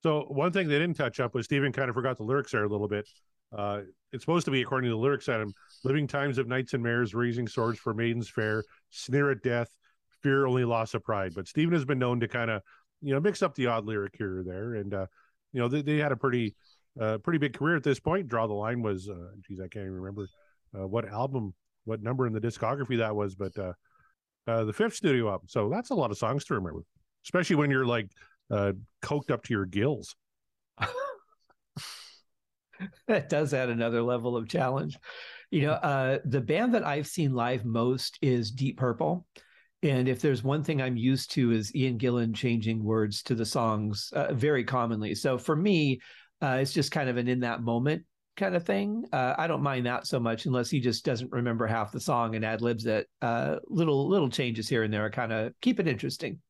So 0.06 0.24
one 0.28 0.52
thing 0.52 0.68
they 0.68 0.78
didn't 0.78 0.94
touch 0.94 1.18
up 1.18 1.34
was 1.34 1.46
Steven 1.46 1.72
kind 1.72 1.88
of 1.88 1.96
forgot 1.96 2.16
the 2.16 2.22
lyrics 2.22 2.52
there 2.52 2.62
a 2.62 2.68
little 2.68 2.86
bit. 2.86 3.08
Uh, 3.52 3.80
it's 4.12 4.22
supposed 4.22 4.44
to 4.44 4.52
be 4.52 4.62
according 4.62 4.88
to 4.88 4.94
the 4.94 5.00
lyrics 5.00 5.26
him: 5.26 5.52
"Living 5.82 6.06
times 6.06 6.38
of 6.38 6.46
knights 6.46 6.74
and 6.74 6.82
mares, 6.84 7.12
raising 7.12 7.48
swords 7.48 7.80
for 7.80 7.92
maidens 7.92 8.28
fair, 8.28 8.62
sneer 8.90 9.32
at 9.32 9.42
death, 9.42 9.68
fear 10.22 10.46
only 10.46 10.64
loss 10.64 10.94
of 10.94 11.02
pride." 11.02 11.32
But 11.34 11.48
Steven 11.48 11.74
has 11.74 11.84
been 11.84 11.98
known 11.98 12.20
to 12.20 12.28
kind 12.28 12.52
of, 12.52 12.62
you 13.02 13.14
know, 13.14 13.18
mix 13.18 13.42
up 13.42 13.56
the 13.56 13.66
odd 13.66 13.84
lyric 13.84 14.14
here 14.16 14.38
or 14.38 14.44
there, 14.44 14.74
and 14.74 14.94
uh, 14.94 15.06
you 15.52 15.60
know 15.60 15.66
they, 15.66 15.82
they 15.82 15.96
had 15.96 16.12
a 16.12 16.16
pretty, 16.16 16.54
uh, 17.00 17.18
pretty 17.18 17.38
big 17.38 17.54
career 17.54 17.74
at 17.74 17.82
this 17.82 17.98
point. 17.98 18.28
Draw 18.28 18.46
the 18.46 18.54
line 18.54 18.82
was, 18.82 19.08
uh, 19.08 19.32
geez, 19.48 19.58
I 19.58 19.66
can't 19.66 19.86
even 19.86 19.94
remember 19.94 20.28
uh, 20.78 20.86
what 20.86 21.08
album, 21.08 21.52
what 21.84 22.00
number 22.00 22.28
in 22.28 22.32
the 22.32 22.40
discography 22.40 22.98
that 22.98 23.16
was, 23.16 23.34
but 23.34 23.58
uh, 23.58 23.72
uh, 24.46 24.62
the 24.62 24.72
fifth 24.72 24.94
studio 24.94 25.28
album. 25.32 25.48
So 25.48 25.68
that's 25.68 25.90
a 25.90 25.96
lot 25.96 26.12
of 26.12 26.16
songs 26.16 26.44
to 26.44 26.54
remember, 26.54 26.82
especially 27.24 27.56
when 27.56 27.72
you're 27.72 27.86
like 27.86 28.08
uh, 28.50 28.72
coked 29.02 29.30
up 29.30 29.44
to 29.44 29.54
your 29.54 29.66
gills. 29.66 30.14
that 33.08 33.28
does 33.28 33.54
add 33.54 33.68
another 33.68 34.02
level 34.02 34.36
of 34.36 34.48
challenge. 34.48 34.96
You 35.50 35.62
know, 35.62 35.72
uh, 35.72 36.18
the 36.24 36.40
band 36.40 36.74
that 36.74 36.86
I've 36.86 37.06
seen 37.06 37.32
live 37.32 37.64
most 37.64 38.18
is 38.20 38.50
Deep 38.50 38.78
Purple. 38.78 39.26
And 39.82 40.08
if 40.08 40.20
there's 40.20 40.42
one 40.42 40.64
thing 40.64 40.82
I'm 40.82 40.96
used 40.96 41.30
to 41.32 41.52
is 41.52 41.74
Ian 41.74 41.98
Gillan 41.98 42.34
changing 42.34 42.82
words 42.82 43.22
to 43.24 43.34
the 43.34 43.44
songs 43.44 44.10
uh, 44.14 44.32
very 44.32 44.64
commonly. 44.64 45.14
So 45.14 45.38
for 45.38 45.54
me, 45.54 46.00
uh, 46.42 46.58
it's 46.60 46.72
just 46.72 46.90
kind 46.90 47.08
of 47.08 47.16
an 47.16 47.28
in 47.28 47.40
that 47.40 47.62
moment 47.62 48.04
kind 48.36 48.54
of 48.54 48.64
thing. 48.64 49.04
Uh, 49.12 49.34
I 49.36 49.46
don't 49.46 49.62
mind 49.62 49.86
that 49.86 50.06
so 50.06 50.20
much 50.20 50.46
unless 50.46 50.70
he 50.70 50.80
just 50.80 51.04
doesn't 51.04 51.32
remember 51.32 51.66
half 51.66 51.92
the 51.92 52.00
song 52.00 52.34
and 52.34 52.44
ad 52.44 52.60
libs 52.62 52.86
it. 52.86 53.08
Uh, 53.22 53.56
little 53.66 54.08
little 54.08 54.28
changes 54.28 54.68
here 54.68 54.82
and 54.82 54.92
there 54.92 55.08
kind 55.10 55.32
of 55.32 55.52
keep 55.60 55.80
it 55.80 55.88
interesting. 55.88 56.40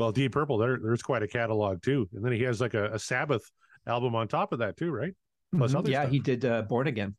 Well, 0.00 0.12
Deep 0.12 0.32
Purple, 0.32 0.58
there, 0.58 0.78
there's 0.82 1.02
quite 1.02 1.22
a 1.22 1.28
catalog 1.28 1.82
too, 1.82 2.08
and 2.14 2.24
then 2.24 2.32
he 2.32 2.42
has 2.42 2.60
like 2.60 2.74
a, 2.74 2.92
a 2.92 2.98
Sabbath 2.98 3.42
album 3.86 4.14
on 4.14 4.28
top 4.28 4.52
of 4.52 4.58
that 4.60 4.76
too, 4.76 4.90
right? 4.90 5.14
Plus 5.56 5.72
Mhm. 5.72 5.78
other 5.78 5.90
yeah, 5.90 6.00
stuff. 6.02 6.12
he 6.12 6.18
did 6.18 6.44
uh, 6.44 6.62
Born 6.62 6.86
Again. 6.86 7.14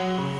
All 0.00 0.39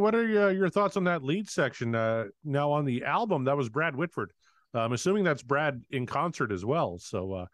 what 0.00 0.14
are 0.14 0.26
your, 0.26 0.50
your 0.50 0.70
thoughts 0.70 0.96
on 0.96 1.04
that 1.04 1.22
lead 1.22 1.48
section? 1.48 1.94
Uh, 1.94 2.26
now 2.44 2.72
on 2.72 2.84
the 2.84 3.04
album, 3.04 3.44
that 3.44 3.56
was 3.56 3.68
Brad 3.68 3.94
Whitford. 3.94 4.32
Uh, 4.74 4.80
I'm 4.80 4.92
assuming 4.92 5.24
that's 5.24 5.42
Brad 5.42 5.82
in 5.90 6.06
concert 6.06 6.52
as 6.52 6.64
well. 6.64 6.98
So 6.98 7.32
uh, 7.32 7.46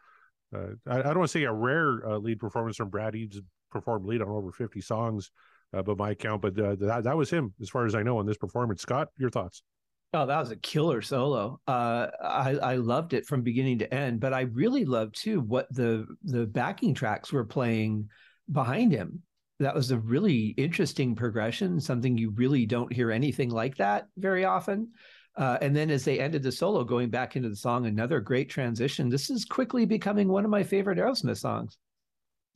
uh, 0.55 0.69
I, 0.87 0.99
I 0.99 1.03
don't 1.03 1.19
want 1.19 1.31
to 1.31 1.39
say 1.39 1.45
a 1.45 1.53
rare 1.53 2.07
uh, 2.07 2.19
lead 2.19 2.39
performance 2.39 2.77
from 2.77 2.91
Brad. 2.91 3.15
He's 3.15 3.41
performed 3.71 4.07
lead 4.07 4.23
on 4.23 4.29
over 4.29 4.53
50 4.53 4.81
songs, 4.81 5.31
uh, 5.73 5.83
by 5.83 5.95
my 5.95 6.15
count. 6.15 6.43
But 6.43 6.55
that 6.57 7.03
that 7.05 7.17
was 7.17 7.31
him, 7.31 7.55
as 7.61 7.69
far 7.69 7.87
as 7.87 7.95
I 7.95 8.03
know, 8.03 8.19
on 8.19 8.27
this 8.27 8.37
performance. 8.37 8.83
Scott, 8.83 9.09
your 9.19 9.31
thoughts? 9.31 9.63
Oh, 10.15 10.25
that 10.25 10.39
was 10.39 10.51
a 10.51 10.57
killer 10.57 11.03
solo. 11.03 11.61
Uh, 11.67 12.09
I 12.23 12.59
I 12.63 12.77
loved 12.77 13.13
it 13.13 13.27
from 13.27 13.43
beginning 13.43 13.81
to 13.81 13.93
end, 13.93 14.21
but 14.21 14.33
I 14.33 14.43
really 14.43 14.85
loved 14.85 15.21
too 15.21 15.41
what 15.41 15.67
the 15.75 16.07
the 16.23 16.47
backing 16.47 16.95
tracks 16.95 17.33
were 17.33 17.45
playing 17.45 18.09
behind 18.51 18.93
him. 18.93 19.23
That 19.59 19.75
was 19.75 19.91
a 19.91 19.99
really 19.99 20.49
interesting 20.57 21.15
progression, 21.15 21.81
something 21.81 22.19
you 22.19 22.31
really 22.31 22.67
don't 22.67 22.93
hear 22.93 23.11
anything 23.11 23.51
like 23.51 23.77
that 23.77 24.07
very 24.19 24.45
often. 24.45 24.93
Uh, 25.37 25.59
and 25.61 25.75
then 25.75 25.91
as 25.91 26.05
they 26.05 26.19
ended 26.19 26.43
the 26.43 26.53
solo, 26.53 26.85
going 26.85 27.11
back 27.11 27.37
into 27.37 27.49
the 27.49 27.57
song, 27.57 27.87
another 27.87 28.21
great 28.21 28.49
transition. 28.51 29.09
This 29.09 29.31
is 29.31 29.45
quickly 29.45 29.85
becoming 29.87 30.29
one 30.29 30.45
of 30.45 30.51
my 30.51 30.63
favorite 30.63 30.99
Aerosmith 30.99 31.39
songs. 31.39 31.77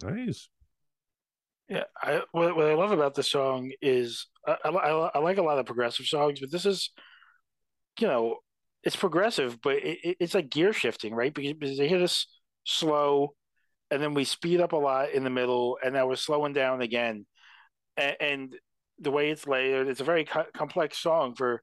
Nice. 0.03 0.49
Yeah, 1.69 1.85
I 2.03 2.23
what, 2.33 2.57
what 2.57 2.67
I 2.67 2.75
love 2.75 2.91
about 2.91 3.15
this 3.15 3.31
song 3.31 3.71
is 3.81 4.27
I, 4.47 4.57
I, 4.65 4.69
I- 4.71 5.11
I 5.15 5.19
like 5.21 5.39
a 5.39 5.43
lot 5.43 5.59
of 5.59 5.67
progressive 5.67 6.07
songs, 6.07 6.41
but 6.41 6.51
this 6.51 6.67
is, 6.67 6.91
you 7.99 8.09
know, 8.09 8.39
it's 8.83 8.97
progressive, 8.97 9.61
but 9.63 9.77
it, 9.77 9.99
it- 10.03 10.17
it's 10.21 10.35
like 10.35 10.51
gear 10.51 10.73
shifting, 10.73 11.15
right? 11.15 11.33
Because, 11.33 11.53
because 11.55 11.79
they 11.79 11.89
hit 11.89 12.03
us 12.03 12.27
slow, 12.65 13.35
and 13.91 14.03
then 14.03 14.15
we 14.15 14.25
speed 14.25 14.61
up 14.61 14.73
a 14.73 14.77
lot 14.77 15.13
in 15.13 15.25
the 15.25 15.31
middle, 15.31 15.79
and 15.85 15.95
now 15.95 16.07
we're 16.07 16.17
slowing 16.17 16.53
down 16.53 16.83
again, 16.83 17.27
and, 17.97 18.17
and 18.21 18.57
the 18.99 19.11
way 19.11 19.31
it's 19.31 19.47
layered, 19.47 19.89
it's 19.89 20.01
a 20.01 20.05
very 20.05 20.25
co- 20.25 20.47
complex 20.55 20.99
song 20.99 21.35
for 21.35 21.63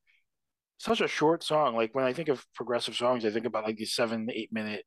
such 0.77 1.01
a 1.01 1.07
short 1.07 1.43
song. 1.43 1.75
Like 1.75 1.93
when 1.95 2.05
I 2.05 2.13
think 2.13 2.29
of 2.29 2.45
progressive 2.55 2.95
songs, 2.95 3.25
I 3.25 3.31
think 3.31 3.45
about 3.45 3.65
like 3.65 3.77
these 3.77 3.93
seven, 3.93 4.29
eight 4.33 4.51
minute, 4.51 4.85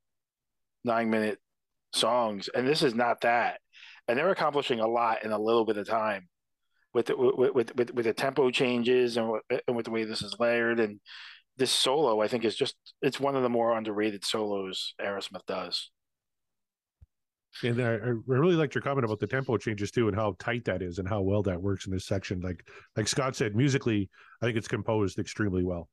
nine 0.84 1.10
minute 1.10 1.38
songs, 1.92 2.48
and 2.54 2.66
this 2.66 2.82
is 2.82 2.94
not 2.94 3.22
that 3.22 3.60
and 4.10 4.18
they're 4.18 4.30
accomplishing 4.30 4.80
a 4.80 4.88
lot 4.88 5.24
in 5.24 5.30
a 5.30 5.38
little 5.38 5.64
bit 5.64 5.76
of 5.76 5.86
time 5.86 6.28
with 6.92 7.06
the, 7.06 7.16
with, 7.16 7.54
with 7.54 7.76
with 7.76 7.94
with 7.94 8.04
the 8.04 8.12
tempo 8.12 8.50
changes 8.50 9.16
and 9.16 9.30
and 9.68 9.76
with 9.76 9.84
the 9.84 9.92
way 9.92 10.02
this 10.02 10.20
is 10.20 10.34
layered 10.40 10.80
and 10.80 10.98
this 11.56 11.70
solo 11.70 12.20
I 12.20 12.26
think 12.26 12.44
is 12.44 12.56
just 12.56 12.74
it's 13.02 13.20
one 13.20 13.36
of 13.36 13.44
the 13.44 13.48
more 13.48 13.76
underrated 13.76 14.24
solos 14.24 14.94
Aerosmith 15.00 15.46
does. 15.46 15.90
And 17.62 17.80
I, 17.82 17.94
I 17.94 18.12
really 18.26 18.54
liked 18.54 18.74
your 18.74 18.82
comment 18.82 19.04
about 19.04 19.18
the 19.18 19.26
tempo 19.26 19.56
changes 19.56 19.90
too, 19.90 20.08
and 20.08 20.16
how 20.16 20.36
tight 20.38 20.64
that 20.66 20.82
is, 20.82 20.98
and 20.98 21.08
how 21.08 21.20
well 21.20 21.42
that 21.42 21.60
works 21.60 21.86
in 21.86 21.92
this 21.92 22.06
section. 22.06 22.40
Like 22.40 22.66
like 22.96 23.08
Scott 23.08 23.36
said, 23.36 23.54
musically, 23.54 24.08
I 24.40 24.46
think 24.46 24.56
it's 24.56 24.68
composed 24.68 25.18
extremely 25.18 25.64
well. 25.64 25.88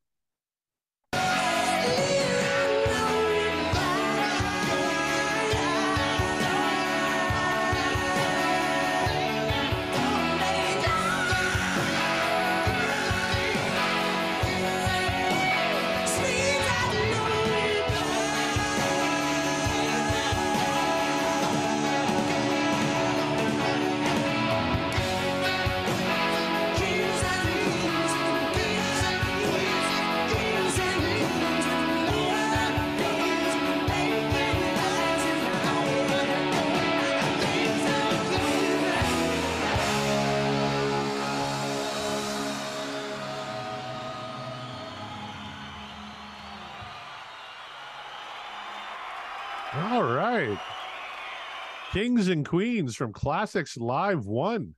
Kings 51.98 52.28
and 52.28 52.48
Queens 52.48 52.96
from 52.96 53.12
Classics 53.12 53.76
Live 53.76 54.28
One. 54.28 54.76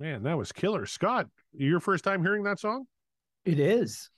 Man, 0.00 0.22
that 0.22 0.38
was 0.38 0.52
killer. 0.52 0.86
Scott, 0.86 1.26
your 1.52 1.80
first 1.80 2.02
time 2.02 2.22
hearing 2.22 2.44
that 2.44 2.58
song? 2.58 2.86
It 3.44 3.60
is. 3.60 4.08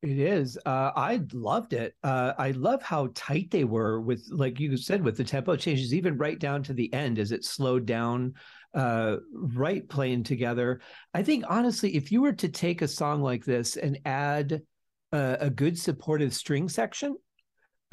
It 0.00 0.18
is. 0.18 0.56
Uh, 0.64 0.92
I 0.96 1.20
loved 1.34 1.74
it. 1.74 1.94
Uh, 2.02 2.32
I 2.38 2.52
love 2.52 2.82
how 2.82 3.10
tight 3.14 3.50
they 3.50 3.64
were 3.64 4.00
with, 4.00 4.26
like 4.30 4.58
you 4.58 4.78
said, 4.78 5.04
with 5.04 5.18
the 5.18 5.24
tempo 5.24 5.54
changes, 5.54 5.92
even 5.92 6.16
right 6.16 6.38
down 6.38 6.62
to 6.62 6.72
the 6.72 6.90
end 6.94 7.18
as 7.18 7.30
it 7.30 7.44
slowed 7.44 7.84
down, 7.84 8.32
uh, 8.72 9.16
right 9.34 9.86
playing 9.86 10.22
together. 10.22 10.80
I 11.12 11.22
think, 11.22 11.44
honestly, 11.46 11.94
if 11.94 12.10
you 12.10 12.22
were 12.22 12.32
to 12.32 12.48
take 12.48 12.80
a 12.80 12.88
song 12.88 13.20
like 13.20 13.44
this 13.44 13.76
and 13.76 13.98
add 14.06 14.62
a, 15.12 15.36
a 15.40 15.50
good 15.50 15.78
supportive 15.78 16.32
string 16.32 16.70
section, 16.70 17.16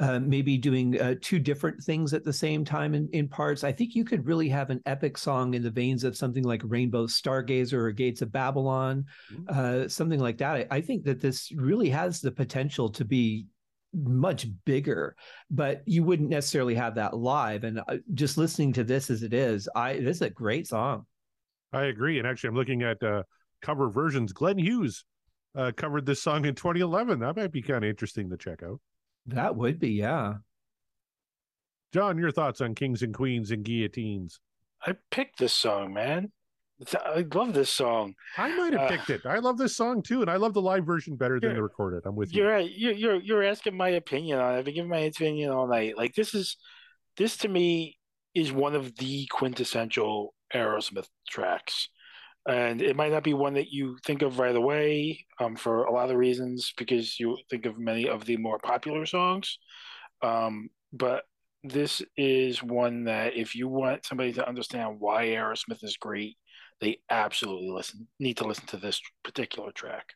uh, 0.00 0.18
maybe 0.18 0.58
doing 0.58 1.00
uh, 1.00 1.14
two 1.20 1.38
different 1.38 1.82
things 1.82 2.12
at 2.12 2.24
the 2.24 2.32
same 2.32 2.64
time 2.64 2.94
in, 2.94 3.08
in 3.12 3.28
parts. 3.28 3.62
I 3.62 3.72
think 3.72 3.94
you 3.94 4.04
could 4.04 4.26
really 4.26 4.48
have 4.48 4.70
an 4.70 4.82
epic 4.86 5.16
song 5.16 5.54
in 5.54 5.62
the 5.62 5.70
veins 5.70 6.02
of 6.02 6.16
something 6.16 6.42
like 6.42 6.62
Rainbow 6.64 7.06
Stargazer 7.06 7.74
or 7.74 7.92
Gates 7.92 8.20
of 8.20 8.32
Babylon, 8.32 9.04
uh, 9.48 9.86
something 9.86 10.18
like 10.18 10.38
that. 10.38 10.56
I, 10.56 10.66
I 10.70 10.80
think 10.80 11.04
that 11.04 11.20
this 11.20 11.52
really 11.52 11.88
has 11.90 12.20
the 12.20 12.32
potential 12.32 12.88
to 12.90 13.04
be 13.04 13.46
much 13.92 14.46
bigger, 14.64 15.14
but 15.50 15.82
you 15.86 16.02
wouldn't 16.02 16.28
necessarily 16.28 16.74
have 16.74 16.96
that 16.96 17.16
live. 17.16 17.62
And 17.62 17.78
uh, 17.78 17.98
just 18.14 18.36
listening 18.36 18.72
to 18.72 18.84
this 18.84 19.10
as 19.10 19.22
it 19.22 19.32
is, 19.32 19.68
I 19.76 19.94
this 19.98 20.16
is 20.16 20.22
a 20.22 20.30
great 20.30 20.66
song. 20.66 21.06
I 21.72 21.84
agree. 21.84 22.18
And 22.18 22.26
actually, 22.26 22.48
I'm 22.48 22.56
looking 22.56 22.82
at 22.82 23.02
uh, 23.02 23.22
cover 23.62 23.88
versions. 23.88 24.32
Glenn 24.32 24.58
Hughes 24.58 25.04
uh, 25.54 25.72
covered 25.76 26.06
this 26.06 26.22
song 26.22 26.44
in 26.46 26.54
2011. 26.54 27.20
That 27.20 27.36
might 27.36 27.52
be 27.52 27.62
kind 27.62 27.84
of 27.84 27.90
interesting 27.90 28.30
to 28.30 28.36
check 28.36 28.62
out. 28.62 28.80
That 29.26 29.56
would 29.56 29.78
be, 29.78 29.90
yeah. 29.90 30.34
John, 31.92 32.18
your 32.18 32.30
thoughts 32.30 32.60
on 32.60 32.74
Kings 32.74 33.02
and 33.02 33.14
Queens 33.14 33.50
and 33.50 33.64
Guillotines? 33.64 34.40
I 34.84 34.94
picked 35.10 35.38
this 35.38 35.52
song, 35.52 35.94
man. 35.94 36.32
I 36.92 37.24
love 37.32 37.54
this 37.54 37.70
song. 37.70 38.14
I 38.36 38.54
might 38.56 38.72
have 38.72 38.82
Uh, 38.82 38.88
picked 38.88 39.08
it. 39.08 39.24
I 39.24 39.38
love 39.38 39.56
this 39.56 39.76
song 39.76 40.02
too, 40.02 40.20
and 40.20 40.30
I 40.30 40.36
love 40.36 40.54
the 40.54 40.60
live 40.60 40.84
version 40.84 41.16
better 41.16 41.38
than 41.38 41.54
the 41.54 41.62
recorded. 41.62 42.02
I'm 42.04 42.16
with 42.16 42.34
you. 42.34 42.42
You're 42.42 42.52
right. 42.52 42.70
You're 42.70 42.92
you're 42.92 43.20
you're 43.20 43.42
asking 43.44 43.76
my 43.76 43.90
opinion 43.90 44.40
on 44.40 44.54
it. 44.54 44.58
I've 44.58 44.64
been 44.64 44.74
giving 44.74 44.90
my 44.90 44.98
opinion 44.98 45.50
all 45.50 45.68
night. 45.68 45.96
Like 45.96 46.14
this 46.14 46.34
is 46.34 46.56
this 47.16 47.36
to 47.38 47.48
me 47.48 47.96
is 48.34 48.52
one 48.52 48.74
of 48.74 48.96
the 48.96 49.26
quintessential 49.26 50.34
Aerosmith 50.52 51.08
tracks. 51.28 51.88
And 52.46 52.82
it 52.82 52.94
might 52.94 53.12
not 53.12 53.24
be 53.24 53.32
one 53.32 53.54
that 53.54 53.72
you 53.72 53.96
think 54.04 54.22
of 54.22 54.38
right 54.38 54.54
away, 54.54 55.26
um, 55.40 55.56
for 55.56 55.84
a 55.84 55.92
lot 55.92 56.10
of 56.10 56.16
reasons, 56.16 56.74
because 56.76 57.18
you 57.18 57.38
think 57.48 57.64
of 57.64 57.78
many 57.78 58.08
of 58.08 58.26
the 58.26 58.36
more 58.36 58.58
popular 58.58 59.06
songs. 59.06 59.58
Um, 60.22 60.68
but 60.92 61.24
this 61.62 62.02
is 62.16 62.62
one 62.62 63.04
that 63.04 63.34
if 63.34 63.54
you 63.54 63.68
want 63.68 64.04
somebody 64.04 64.34
to 64.34 64.46
understand 64.46 64.96
why 64.98 65.28
Aerosmith 65.28 65.82
is 65.82 65.96
great, 65.96 66.36
they 66.80 66.98
absolutely 67.08 67.70
listen 67.70 68.08
need 68.20 68.36
to 68.36 68.46
listen 68.46 68.66
to 68.66 68.76
this 68.76 69.00
particular 69.22 69.72
track. 69.72 70.12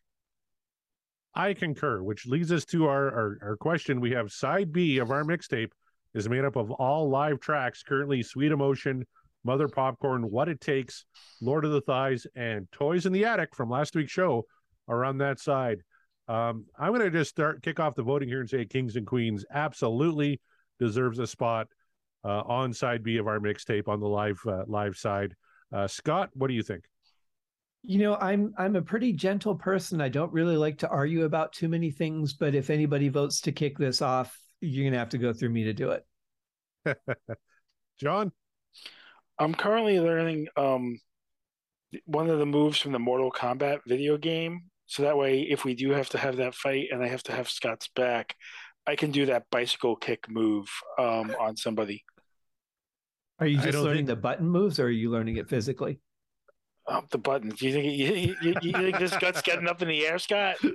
I 1.34 1.54
concur, 1.54 2.02
which 2.02 2.26
leads 2.26 2.52
us 2.52 2.64
to 2.66 2.86
our, 2.86 3.06
our, 3.06 3.38
our 3.42 3.56
question. 3.56 4.00
We 4.00 4.10
have 4.10 4.32
side 4.32 4.72
B 4.72 4.98
of 4.98 5.10
our 5.10 5.24
mixtape 5.24 5.70
is 6.14 6.28
made 6.28 6.44
up 6.44 6.56
of 6.56 6.70
all 6.72 7.08
live 7.08 7.40
tracks, 7.40 7.82
currently 7.82 8.22
Sweet 8.22 8.52
Emotion, 8.52 9.06
Mother 9.44 9.68
Popcorn, 9.68 10.30
What 10.30 10.48
It 10.48 10.60
Takes, 10.60 11.04
Lord 11.40 11.64
of 11.64 11.72
the 11.72 11.80
Thighs, 11.80 12.26
and 12.34 12.70
Toys 12.72 13.06
in 13.06 13.12
the 13.12 13.24
Attic 13.24 13.54
from 13.54 13.70
last 13.70 13.94
week's 13.94 14.12
show 14.12 14.44
are 14.88 15.04
on 15.04 15.18
that 15.18 15.40
side. 15.40 15.80
Um, 16.28 16.66
I'm 16.78 16.92
going 16.92 17.00
to 17.00 17.10
just 17.10 17.30
start 17.30 17.62
kick 17.62 17.80
off 17.80 17.94
the 17.94 18.02
voting 18.02 18.28
here 18.28 18.40
and 18.40 18.48
say 18.48 18.64
Kings 18.66 18.96
and 18.96 19.06
Queens 19.06 19.44
absolutely 19.52 20.40
deserves 20.78 21.18
a 21.18 21.26
spot 21.26 21.68
uh, 22.24 22.42
on 22.42 22.72
side 22.72 23.02
B 23.02 23.16
of 23.16 23.26
our 23.26 23.38
mixtape 23.38 23.88
on 23.88 24.00
the 24.00 24.08
live 24.08 24.38
uh, 24.46 24.64
live 24.66 24.96
side. 24.96 25.34
Uh, 25.72 25.86
Scott, 25.86 26.30
what 26.34 26.48
do 26.48 26.54
you 26.54 26.62
think? 26.62 26.84
You 27.82 27.98
know, 27.98 28.16
I'm 28.16 28.52
I'm 28.58 28.76
a 28.76 28.82
pretty 28.82 29.12
gentle 29.12 29.54
person. 29.54 30.00
I 30.00 30.08
don't 30.08 30.32
really 30.32 30.56
like 30.56 30.78
to 30.78 30.88
argue 30.88 31.24
about 31.24 31.52
too 31.52 31.68
many 31.68 31.90
things, 31.90 32.34
but 32.34 32.54
if 32.54 32.70
anybody 32.70 33.08
votes 33.08 33.40
to 33.42 33.52
kick 33.52 33.78
this 33.78 34.02
off, 34.02 34.36
you're 34.60 34.84
gonna 34.84 34.98
have 34.98 35.10
to 35.10 35.18
go 35.18 35.32
through 35.32 35.50
me 35.50 35.64
to 35.64 35.72
do 35.72 35.92
it. 35.92 36.04
John? 37.98 38.32
I'm 39.38 39.54
currently 39.54 40.00
learning 40.00 40.48
um 40.56 41.00
one 42.04 42.28
of 42.28 42.38
the 42.38 42.46
moves 42.46 42.78
from 42.78 42.92
the 42.92 42.98
Mortal 42.98 43.30
Kombat 43.30 43.80
video 43.86 44.18
game. 44.18 44.64
So 44.86 45.02
that 45.02 45.16
way, 45.16 45.42
if 45.42 45.64
we 45.64 45.74
do 45.74 45.90
have 45.90 46.08
to 46.10 46.18
have 46.18 46.36
that 46.36 46.54
fight 46.54 46.88
and 46.90 47.02
I 47.02 47.08
have 47.08 47.22
to 47.24 47.32
have 47.32 47.48
Scott's 47.48 47.88
back, 47.94 48.34
I 48.86 48.96
can 48.96 49.10
do 49.10 49.26
that 49.26 49.44
bicycle 49.50 49.96
kick 49.96 50.30
move 50.30 50.68
um, 50.98 51.34
on 51.38 51.56
somebody. 51.56 52.04
Are 53.38 53.46
you 53.46 53.58
just 53.58 53.78
learning 53.78 54.06
think- 54.06 54.08
the 54.08 54.16
button 54.16 54.48
moves, 54.48 54.80
or 54.80 54.86
are 54.86 54.90
you 54.90 55.10
learning 55.10 55.36
it 55.36 55.48
physically? 55.48 56.00
Um, 56.86 57.06
the 57.10 57.18
buttons. 57.18 57.58
Do 57.58 57.66
you 57.68 57.72
think 57.74 57.84
you, 57.98 58.34
you, 58.40 58.54
you 58.62 58.72
think 58.72 58.98
this 58.98 59.12
Scott's 59.12 59.42
getting 59.42 59.68
up 59.68 59.82
in 59.82 59.88
the 59.88 60.06
air, 60.06 60.18
Scott? 60.18 60.56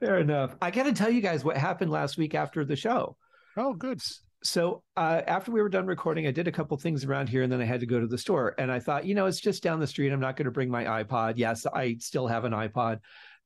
Fair 0.00 0.18
enough. 0.18 0.56
I 0.62 0.70
got 0.70 0.84
to 0.84 0.94
tell 0.94 1.10
you 1.10 1.20
guys 1.20 1.44
what 1.44 1.58
happened 1.58 1.90
last 1.90 2.16
week 2.16 2.34
after 2.34 2.64
the 2.64 2.76
show. 2.76 3.16
oh, 3.58 3.74
good. 3.74 4.00
So 4.42 4.82
uh, 4.96 5.22
after 5.26 5.50
we 5.50 5.60
were 5.60 5.68
done 5.68 5.86
recording, 5.86 6.26
I 6.26 6.30
did 6.30 6.46
a 6.46 6.52
couple 6.52 6.76
things 6.76 7.04
around 7.04 7.28
here, 7.28 7.42
and 7.42 7.50
then 7.50 7.60
I 7.60 7.64
had 7.64 7.80
to 7.80 7.86
go 7.86 7.98
to 7.98 8.06
the 8.06 8.18
store. 8.18 8.54
And 8.58 8.70
I 8.70 8.78
thought, 8.78 9.04
you 9.06 9.14
know, 9.14 9.26
it's 9.26 9.40
just 9.40 9.62
down 9.62 9.80
the 9.80 9.86
street. 9.86 10.12
I'm 10.12 10.20
not 10.20 10.36
going 10.36 10.44
to 10.44 10.50
bring 10.52 10.70
my 10.70 10.84
iPod. 10.84 11.34
Yes, 11.36 11.66
I 11.66 11.96
still 12.00 12.26
have 12.26 12.44
an 12.44 12.52
iPod. 12.52 13.00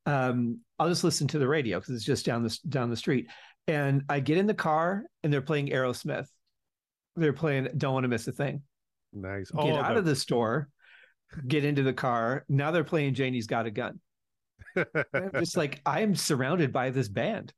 Um, 0.07 0.61
I'll 0.79 0.89
just 0.89 1.05
listen 1.05 1.29
to 1.29 1.39
the 1.39 1.49
radio 1.49 1.79
because 1.79 1.95
it's 1.95 2.05
just 2.05 2.27
down 2.27 2.43
the 2.43 2.59
down 2.69 2.91
the 2.91 2.97
street. 2.97 3.29
And 3.67 4.03
I 4.09 4.21
get 4.21 4.39
in 4.39 4.47
the 4.47 4.55
car, 4.55 5.05
and 5.23 5.33
they're 5.33 5.41
playing 5.43 5.69
Aerosmith. 5.69 6.27
They're 7.17 7.33
playing 7.33 7.69
"Don't 7.77 7.95
Want 7.95 8.05
to 8.05 8.09
Miss 8.09 8.27
a 8.29 8.33
Thing." 8.33 8.63
Nice. 9.13 9.51
Get 9.51 9.61
Oh, 9.61 9.77
out 9.77 9.97
of 9.97 10.05
the 10.05 10.17
store, 10.17 10.69
get 11.47 11.65
into 11.65 11.83
the 11.83 11.93
car. 11.93 12.45
Now 12.49 12.73
they're 12.73 12.85
playing 12.85 13.15
"Janie's 13.15 13.47
Got 13.47 13.67
a 13.67 13.71
Gun." 13.71 14.01
I'm 14.77 15.31
just 15.39 15.57
like 15.57 15.81
I'm 15.87 16.15
surrounded 16.15 16.73
by 16.73 16.91
this 16.91 17.09
band. 17.09 17.53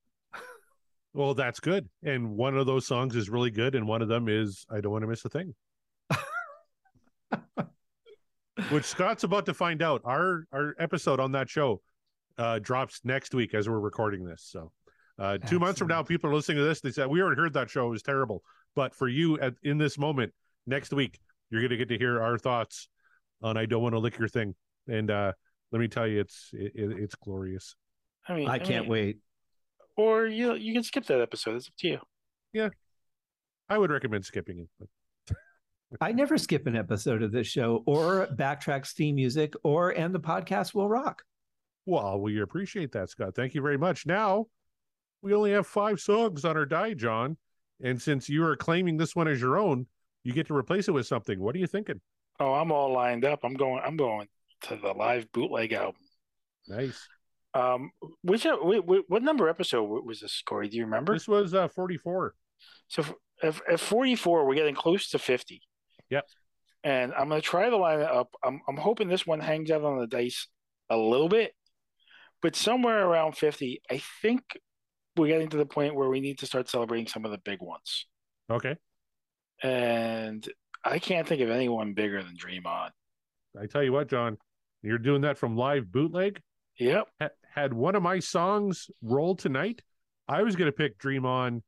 Well, 1.15 1.35
that's 1.35 1.61
good. 1.61 1.89
And 2.03 2.37
one 2.37 2.57
of 2.57 2.67
those 2.67 2.87
songs 2.87 3.17
is 3.17 3.29
really 3.29 3.51
good, 3.51 3.75
and 3.75 3.87
one 3.87 4.03
of 4.03 4.09
them 4.09 4.29
is 4.29 4.65
"I 4.71 4.81
Don't 4.81 4.93
Want 4.93 5.03
to 5.03 5.09
Miss 5.09 5.25
a 5.25 5.29
Thing," 5.29 5.55
which 8.71 8.85
Scott's 8.85 9.25
about 9.25 9.47
to 9.47 9.55
find 9.55 9.83
out. 9.83 10.03
Our 10.05 10.47
our 10.53 10.75
episode 10.79 11.21
on 11.21 11.33
that 11.33 11.49
show 11.51 11.83
uh, 12.39 12.59
drops 12.59 13.01
next 13.05 13.35
week 13.35 13.55
as 13.55 13.69
we're 13.69 13.81
recording 13.81 14.25
this. 14.25 14.43
So, 14.51 14.73
uh, 15.19 15.39
two 15.39 15.59
months 15.59 15.79
from 15.79 15.89
now, 15.89 16.03
people 16.03 16.31
are 16.31 16.35
listening 16.35 16.59
to 16.59 16.65
this. 16.65 16.81
They 16.81 16.91
said 16.91 17.09
we 17.09 17.21
already 17.21 17.41
heard 17.41 17.53
that 17.55 17.71
show 17.71 17.87
it 17.87 17.91
was 17.91 18.03
terrible, 18.03 18.43
but 18.75 18.95
for 18.95 19.09
you 19.09 19.39
at 19.41 19.55
in 19.63 19.79
this 19.79 19.99
moment 19.99 20.33
next 20.67 20.93
week, 20.93 21.19
you're 21.51 21.61
going 21.61 21.71
to 21.71 21.77
get 21.77 21.89
to 21.89 21.99
hear 21.99 22.23
our 22.23 22.39
thoughts 22.39 22.89
on 23.43 23.57
"I 23.57 23.67
Don't 23.67 23.83
Want 23.83 23.95
to 23.95 23.99
Lick 23.99 24.19
Your 24.19 24.29
Thing," 24.29 24.55
and 24.89 25.11
uh, 25.11 25.33
let 25.73 25.81
me 25.81 25.89
tell 25.89 26.07
you, 26.07 26.21
it's 26.21 26.51
it, 26.53 26.73
it- 26.75 26.99
it's 26.99 27.15
glorious. 27.17 27.75
I 28.29 28.35
mean, 28.35 28.49
I 28.49 28.59
can't 28.59 28.85
mean, 28.85 28.91
wait. 28.91 29.19
Or 30.03 30.27
you 30.27 30.55
you 30.55 30.73
can 30.73 30.83
skip 30.83 31.05
that 31.07 31.21
episode. 31.21 31.55
It's 31.55 31.69
up 31.69 31.75
to 31.79 31.87
you. 31.87 32.01
Yeah, 32.53 32.71
I 33.69 33.79
would 33.79 33.93
recommend 33.93 34.25
skipping 34.25 34.59
it. 34.59 34.69
But 34.81 35.39
I 36.01 36.11
never 36.11 36.39
skip 36.39 36.67
an 36.67 36.75
episode 36.75 37.23
of 37.23 37.31
this 37.31 37.47
show 37.47 37.85
or 37.87 38.27
Backtrack's 38.35 38.95
theme 38.95 39.15
music 39.15 39.55
or 39.63 39.91
and 39.91 40.13
the 40.13 40.19
podcast 40.19 40.75
will 40.75 40.89
rock. 40.89 41.23
Well, 41.87 42.21
we 42.21 42.41
appreciate 42.41 42.91
that, 42.93 43.11
Scott. 43.11 43.37
Thank 43.37 43.55
you 43.55 43.63
very 43.63 43.79
much. 43.79 44.05
Now, 44.05 44.47
we 45.23 45.35
only 45.35 45.53
have 45.53 45.69
five 45.69 46.01
songs 46.01 46.45
on 46.45 46.57
our 46.57 46.67
die, 46.67 46.95
John. 46.95 47.37
And 47.81 48.03
since 48.03 48.29
you 48.29 48.45
are 48.45 48.57
claiming 48.57 48.97
this 48.97 49.15
one 49.15 49.29
as 49.29 49.41
your 49.41 49.57
own, 49.57 49.87
you 50.25 50.33
get 50.33 50.49
to 50.49 50.57
replace 50.57 50.89
it 50.89 50.93
with 50.93 51.07
something. 51.07 51.39
What 51.39 51.55
are 51.55 51.59
you 51.59 51.69
thinking? 51.69 52.01
Oh, 52.41 52.55
I'm 52.55 52.73
all 52.73 52.93
lined 52.93 53.25
up. 53.25 53.41
I'm 53.45 53.55
going. 53.55 53.83
I'm 53.85 53.97
going 53.97 54.27
to 54.63 54.77
the 54.77 54.93
live 54.95 55.31
bootleg 55.31 55.73
album. 55.73 56.03
Nice. 56.67 57.07
Um, 57.55 57.91
which 58.23 58.47
uh, 58.47 58.57
wait, 58.61 58.85
what 59.09 59.23
number 59.23 59.49
episode 59.49 59.85
was 60.05 60.21
this, 60.21 60.43
Corey? 60.47 60.69
Do 60.69 60.77
you 60.79 60.85
remember? 60.85 61.13
This 61.13 61.29
was 61.29 61.55
uh, 61.55 61.69
44. 61.69 62.35
So 62.89 63.03
f- 63.03 63.15
if, 63.43 63.61
at 63.71 63.81
44, 63.81 64.47
we're 64.47 64.55
getting 64.55 64.75
close 64.75 65.11
to 65.11 65.19
50. 65.19 65.61
Yep. 66.11 66.25
And 66.85 67.13
I'm 67.15 67.31
to 67.31 67.41
try 67.41 67.69
to 67.69 67.77
line 67.77 68.01
it 68.01 68.11
up. 68.11 68.35
I'm, 68.43 68.61
I'm 68.69 68.77
hoping 68.77 69.09
this 69.09 69.27
one 69.27 69.41
hangs 69.41 69.71
out 69.71 69.85
on 69.85 69.99
the 69.99 70.07
dice 70.07 70.49
a 70.91 70.97
little 70.97 71.29
bit, 71.29 71.53
but 72.41 72.57
somewhere 72.57 73.07
around 73.07 73.37
50, 73.37 73.83
I 73.91 74.03
think 74.21 74.43
we're 75.17 75.29
getting 75.29 75.49
to 75.51 75.57
the 75.57 75.67
point 75.67 75.95
where 75.95 76.09
we 76.09 76.21
need 76.21 76.39
to 76.39 76.47
start 76.47 76.69
celebrating 76.69 77.07
some 77.07 77.25
of 77.25 77.31
the 77.31 77.39
big 77.39 77.61
ones. 77.61 78.07
Okay. 78.51 78.77
And 79.63 80.47
I 80.85 80.99
can't 80.99 81.27
think 81.27 81.41
of 81.41 81.51
anyone 81.51 81.95
bigger 81.95 82.23
than 82.23 82.35
Dream 82.37 82.67
On. 82.67 82.91
I 83.61 83.67
tell 83.67 83.83
you 83.83 83.93
what, 83.93 84.09
John, 84.09 84.39
you're 84.83 84.99
doing 84.99 85.23
that 85.23 85.39
from 85.39 85.57
live 85.57 85.93
bootleg. 85.93 86.41
Yep. 86.79 87.09
Ha- 87.55 87.61
had 87.61 87.73
one 87.73 87.95
of 87.95 88.03
my 88.03 88.19
songs 88.19 88.91
roll 89.03 89.37
tonight, 89.37 89.83
I 90.29 90.43
was 90.43 90.57
going 90.57 90.69
to 90.69 90.77
pick 90.77 90.99
Dream 90.99 91.27
On, 91.27 91.63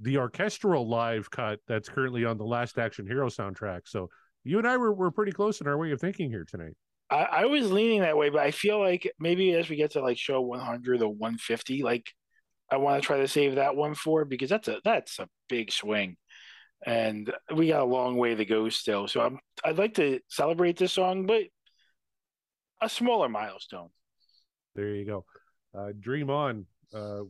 the 0.00 0.18
orchestral 0.18 0.88
live 0.88 1.30
cut 1.30 1.60
that's 1.68 1.88
currently 1.88 2.24
on 2.24 2.38
the 2.38 2.44
Last 2.44 2.78
Action 2.78 3.06
Hero 3.06 3.28
soundtrack. 3.28 3.82
So 3.86 4.08
you 4.44 4.58
and 4.58 4.66
I 4.66 4.76
were, 4.76 4.92
were 4.92 5.10
pretty 5.10 5.32
close 5.32 5.60
in 5.60 5.66
our 5.66 5.78
way 5.78 5.92
of 5.92 6.00
thinking 6.00 6.30
here 6.30 6.44
tonight. 6.44 6.74
I, 7.10 7.22
I 7.22 7.44
was 7.46 7.70
leaning 7.70 8.00
that 8.00 8.16
way, 8.16 8.30
but 8.30 8.40
I 8.40 8.50
feel 8.50 8.80
like 8.80 9.10
maybe 9.20 9.52
as 9.54 9.68
we 9.68 9.76
get 9.76 9.92
to 9.92 10.00
like 10.00 10.18
show 10.18 10.40
100 10.40 11.02
or 11.02 11.08
150, 11.08 11.82
like 11.82 12.10
I 12.70 12.78
want 12.78 13.02
to 13.02 13.06
try 13.06 13.18
to 13.18 13.28
save 13.28 13.56
that 13.56 13.76
one 13.76 13.94
for 13.94 14.24
because 14.24 14.48
that's 14.48 14.68
a 14.68 14.78
that's 14.82 15.18
a 15.18 15.28
big 15.48 15.70
swing, 15.70 16.16
and 16.86 17.30
we 17.54 17.68
got 17.68 17.82
a 17.82 17.84
long 17.84 18.16
way 18.16 18.34
to 18.34 18.44
go 18.46 18.70
still. 18.70 19.06
So 19.08 19.20
I'm 19.20 19.38
I'd 19.62 19.76
like 19.76 19.94
to 19.94 20.20
celebrate 20.28 20.78
this 20.78 20.92
song, 20.92 21.26
but 21.26 21.42
a 22.80 22.88
smaller 22.88 23.28
milestone. 23.28 23.90
There 24.74 24.94
you 24.94 25.04
go. 25.04 25.24
Uh, 25.76 25.92
Dream 25.98 26.30
On, 26.30 26.66
uh, 26.94 27.20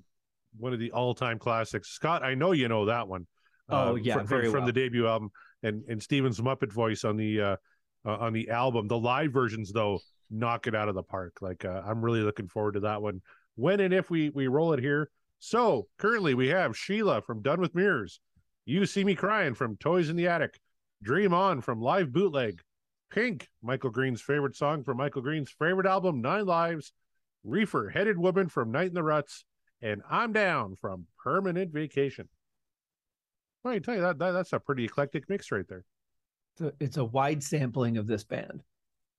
one 0.58 0.72
of 0.72 0.78
the 0.78 0.90
all 0.92 1.14
time 1.14 1.38
classics. 1.38 1.90
Scott, 1.90 2.22
I 2.22 2.34
know 2.34 2.52
you 2.52 2.68
know 2.68 2.86
that 2.86 3.08
one. 3.08 3.26
Oh, 3.68 3.92
uh, 3.92 3.94
yeah, 3.94 4.14
from, 4.14 4.26
very 4.26 4.44
from, 4.44 4.52
from 4.52 4.66
the 4.66 4.72
debut 4.72 5.06
album, 5.06 5.30
and 5.62 5.82
and 5.88 6.02
Steven's 6.02 6.40
Muppet 6.40 6.72
voice 6.72 7.04
on 7.04 7.16
the 7.16 7.40
uh, 7.40 7.56
uh, 8.04 8.16
on 8.16 8.32
the 8.32 8.50
album. 8.50 8.88
The 8.88 8.98
live 8.98 9.32
versions, 9.32 9.72
though, 9.72 10.00
knock 10.30 10.66
it 10.66 10.74
out 10.74 10.88
of 10.88 10.94
the 10.94 11.02
park. 11.02 11.38
Like 11.40 11.64
uh, 11.64 11.82
I'm 11.86 12.02
really 12.02 12.20
looking 12.20 12.48
forward 12.48 12.72
to 12.72 12.80
that 12.80 13.00
one. 13.00 13.20
When 13.54 13.80
and 13.80 13.94
if 13.94 14.10
we 14.10 14.30
we 14.30 14.46
roll 14.46 14.72
it 14.72 14.80
here. 14.80 15.10
So 15.44 15.88
currently 15.98 16.34
we 16.34 16.48
have 16.50 16.78
Sheila 16.78 17.20
from 17.20 17.42
Done 17.42 17.60
with 17.60 17.74
Mirrors, 17.74 18.20
You 18.64 18.86
See 18.86 19.02
Me 19.02 19.16
Crying 19.16 19.54
from 19.54 19.76
Toys 19.76 20.08
in 20.08 20.14
the 20.14 20.28
Attic, 20.28 20.60
Dream 21.02 21.34
On 21.34 21.60
from 21.60 21.80
Live 21.80 22.12
Bootleg, 22.12 22.60
Pink, 23.10 23.48
Michael 23.60 23.90
Green's 23.90 24.22
favorite 24.22 24.54
song 24.54 24.84
from 24.84 24.98
Michael 24.98 25.20
Green's 25.20 25.50
favorite 25.50 25.88
album, 25.88 26.20
Nine 26.20 26.46
Lives, 26.46 26.92
Reefer, 27.44 27.90
Headed 27.90 28.18
Woman 28.18 28.48
from 28.48 28.70
Night 28.70 28.88
in 28.88 28.94
the 28.94 29.02
Ruts, 29.02 29.44
and 29.80 30.02
I'm 30.08 30.32
Down 30.32 30.76
from 30.80 31.06
Permanent 31.22 31.72
Vacation. 31.72 32.28
Well, 33.64 33.74
I 33.74 33.78
tell 33.78 33.94
you 33.94 34.00
that, 34.00 34.18
that 34.18 34.32
that's 34.32 34.52
a 34.52 34.60
pretty 34.60 34.84
eclectic 34.84 35.28
mix 35.28 35.50
right 35.50 35.66
there. 35.68 35.84
It's 36.54 36.60
a, 36.60 36.84
it's 36.84 36.96
a 36.98 37.04
wide 37.04 37.42
sampling 37.42 37.96
of 37.96 38.06
this 38.06 38.24
band. 38.24 38.62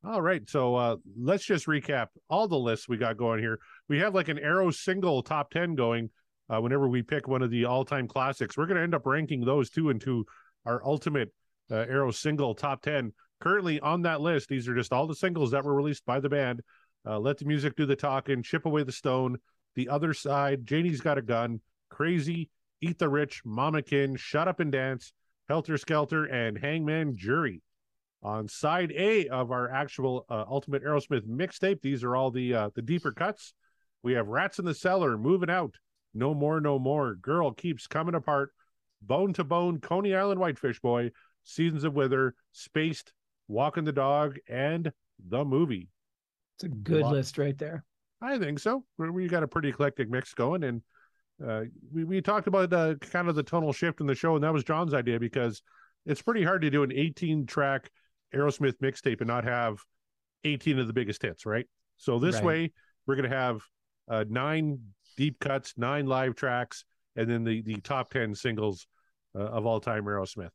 All 0.05 0.21
right, 0.21 0.47
so 0.49 0.75
uh, 0.75 0.95
let's 1.17 1.45
just 1.45 1.65
recap 1.65 2.07
all 2.29 2.47
the 2.47 2.57
lists 2.57 2.89
we 2.89 2.97
got 2.97 3.17
going 3.17 3.39
here. 3.39 3.59
We 3.87 3.99
have 3.99 4.13
like 4.13 4.27
an 4.27 4.39
Arrow 4.39 4.69
single 4.71 5.23
top 5.23 5.49
ten 5.49 5.75
going. 5.75 6.09
Uh, 6.49 6.59
whenever 6.59 6.89
we 6.89 7.01
pick 7.01 7.27
one 7.27 7.41
of 7.41 7.49
the 7.49 7.63
all-time 7.63 8.05
classics, 8.05 8.57
we're 8.57 8.65
going 8.65 8.75
to 8.75 8.83
end 8.83 8.93
up 8.93 9.05
ranking 9.05 9.45
those 9.45 9.69
two 9.69 9.89
into 9.89 10.25
our 10.65 10.85
ultimate 10.85 11.31
uh, 11.71 11.75
Arrow 11.75 12.11
single 12.11 12.53
top 12.53 12.81
ten. 12.81 13.13
Currently 13.39 13.79
on 13.79 14.01
that 14.01 14.19
list, 14.19 14.49
these 14.49 14.67
are 14.67 14.75
just 14.75 14.91
all 14.91 15.07
the 15.07 15.15
singles 15.15 15.51
that 15.51 15.63
were 15.63 15.73
released 15.73 16.05
by 16.05 16.19
the 16.19 16.29
band. 16.29 16.61
Uh, 17.05 17.19
Let 17.19 17.37
the 17.37 17.45
music 17.45 17.75
do 17.75 17.85
the 17.85 17.95
talking. 17.95 18.43
Chip 18.43 18.65
away 18.65 18.83
the 18.83 18.91
stone. 18.91 19.37
The 19.75 19.89
other 19.89 20.13
side. 20.13 20.65
Janie's 20.65 21.01
got 21.01 21.17
a 21.17 21.21
gun. 21.21 21.61
Crazy. 21.89 22.49
Eat 22.81 22.99
the 22.99 23.09
rich. 23.09 23.41
Mama 23.45 23.81
Kin. 23.81 24.15
Shut 24.15 24.47
up 24.47 24.59
and 24.59 24.71
dance. 24.71 25.13
Helter 25.49 25.77
Skelter 25.77 26.25
and 26.25 26.57
Hangman 26.57 27.17
Jury 27.17 27.61
on 28.23 28.47
side 28.47 28.91
A 28.95 29.27
of 29.27 29.51
our 29.51 29.69
actual 29.69 30.25
uh, 30.29 30.45
Ultimate 30.47 30.83
Aerosmith 30.83 31.27
mixtape. 31.27 31.81
These 31.81 32.03
are 32.03 32.15
all 32.15 32.31
the 32.31 32.53
uh, 32.53 32.69
the 32.75 32.81
deeper 32.81 33.11
cuts. 33.11 33.53
We 34.01 34.13
have 34.13 34.27
Rats 34.27 34.59
in 34.59 34.65
the 34.65 34.73
Cellar, 34.73 35.17
Moving 35.17 35.49
Out, 35.49 35.75
No 36.13 36.33
More, 36.33 36.59
No 36.59 36.79
More, 36.79 37.15
Girl 37.15 37.51
Keeps 37.51 37.87
Coming 37.87 38.15
Apart, 38.15 38.51
Bone 39.01 39.33
to 39.33 39.43
Bone, 39.43 39.79
Coney 39.79 40.15
Island 40.15 40.39
Whitefish 40.39 40.79
Boy, 40.79 41.11
Seasons 41.43 41.83
of 41.83 41.93
Wither, 41.93 42.35
Spaced, 42.51 43.13
Walking 43.47 43.83
the 43.83 43.91
Dog, 43.91 44.37
and 44.47 44.91
the 45.29 45.45
movie. 45.45 45.89
It's 46.55 46.65
a 46.65 46.69
good 46.69 47.05
list 47.05 47.37
right 47.37 47.57
there. 47.57 47.83
I 48.21 48.37
think 48.37 48.59
so. 48.59 48.85
We, 48.97 49.09
we 49.09 49.27
got 49.27 49.43
a 49.43 49.47
pretty 49.47 49.69
eclectic 49.69 50.09
mix 50.09 50.33
going, 50.33 50.63
and 50.63 50.81
uh, 51.45 51.63
we 51.91 52.03
we 52.03 52.21
talked 52.21 52.47
about 52.47 52.71
uh, 52.71 52.95
kind 52.95 53.27
of 53.27 53.35
the 53.35 53.43
tonal 53.43 53.73
shift 53.73 53.99
in 53.99 54.07
the 54.07 54.15
show, 54.15 54.35
and 54.35 54.43
that 54.43 54.53
was 54.53 54.63
John's 54.63 54.93
idea 54.93 55.19
because 55.19 55.61
it's 56.05 56.21
pretty 56.21 56.43
hard 56.43 56.61
to 56.61 56.69
do 56.69 56.83
an 56.83 56.91
18 56.91 57.45
track 57.45 57.89
Aerosmith 58.33 58.77
mixtape 58.81 59.19
and 59.19 59.27
not 59.27 59.43
have 59.43 59.83
18 60.43 60.79
of 60.79 60.87
the 60.87 60.93
biggest 60.93 61.21
hits, 61.21 61.45
right? 61.45 61.65
So 61.97 62.19
this 62.19 62.35
Right. 62.35 62.43
way, 62.43 62.71
we're 63.05 63.15
going 63.15 63.29
to 63.29 63.35
have 63.35 63.61
uh, 64.09 64.25
nine 64.29 64.79
deep 65.17 65.39
cuts, 65.39 65.73
nine 65.77 66.05
live 66.05 66.35
tracks, 66.35 66.85
and 67.15 67.29
then 67.29 67.43
the 67.43 67.61
the 67.61 67.75
top 67.81 68.09
10 68.09 68.35
singles 68.35 68.87
uh, 69.35 69.39
of 69.39 69.65
all 69.65 69.79
time 69.79 70.05
Aerosmith. 70.05 70.49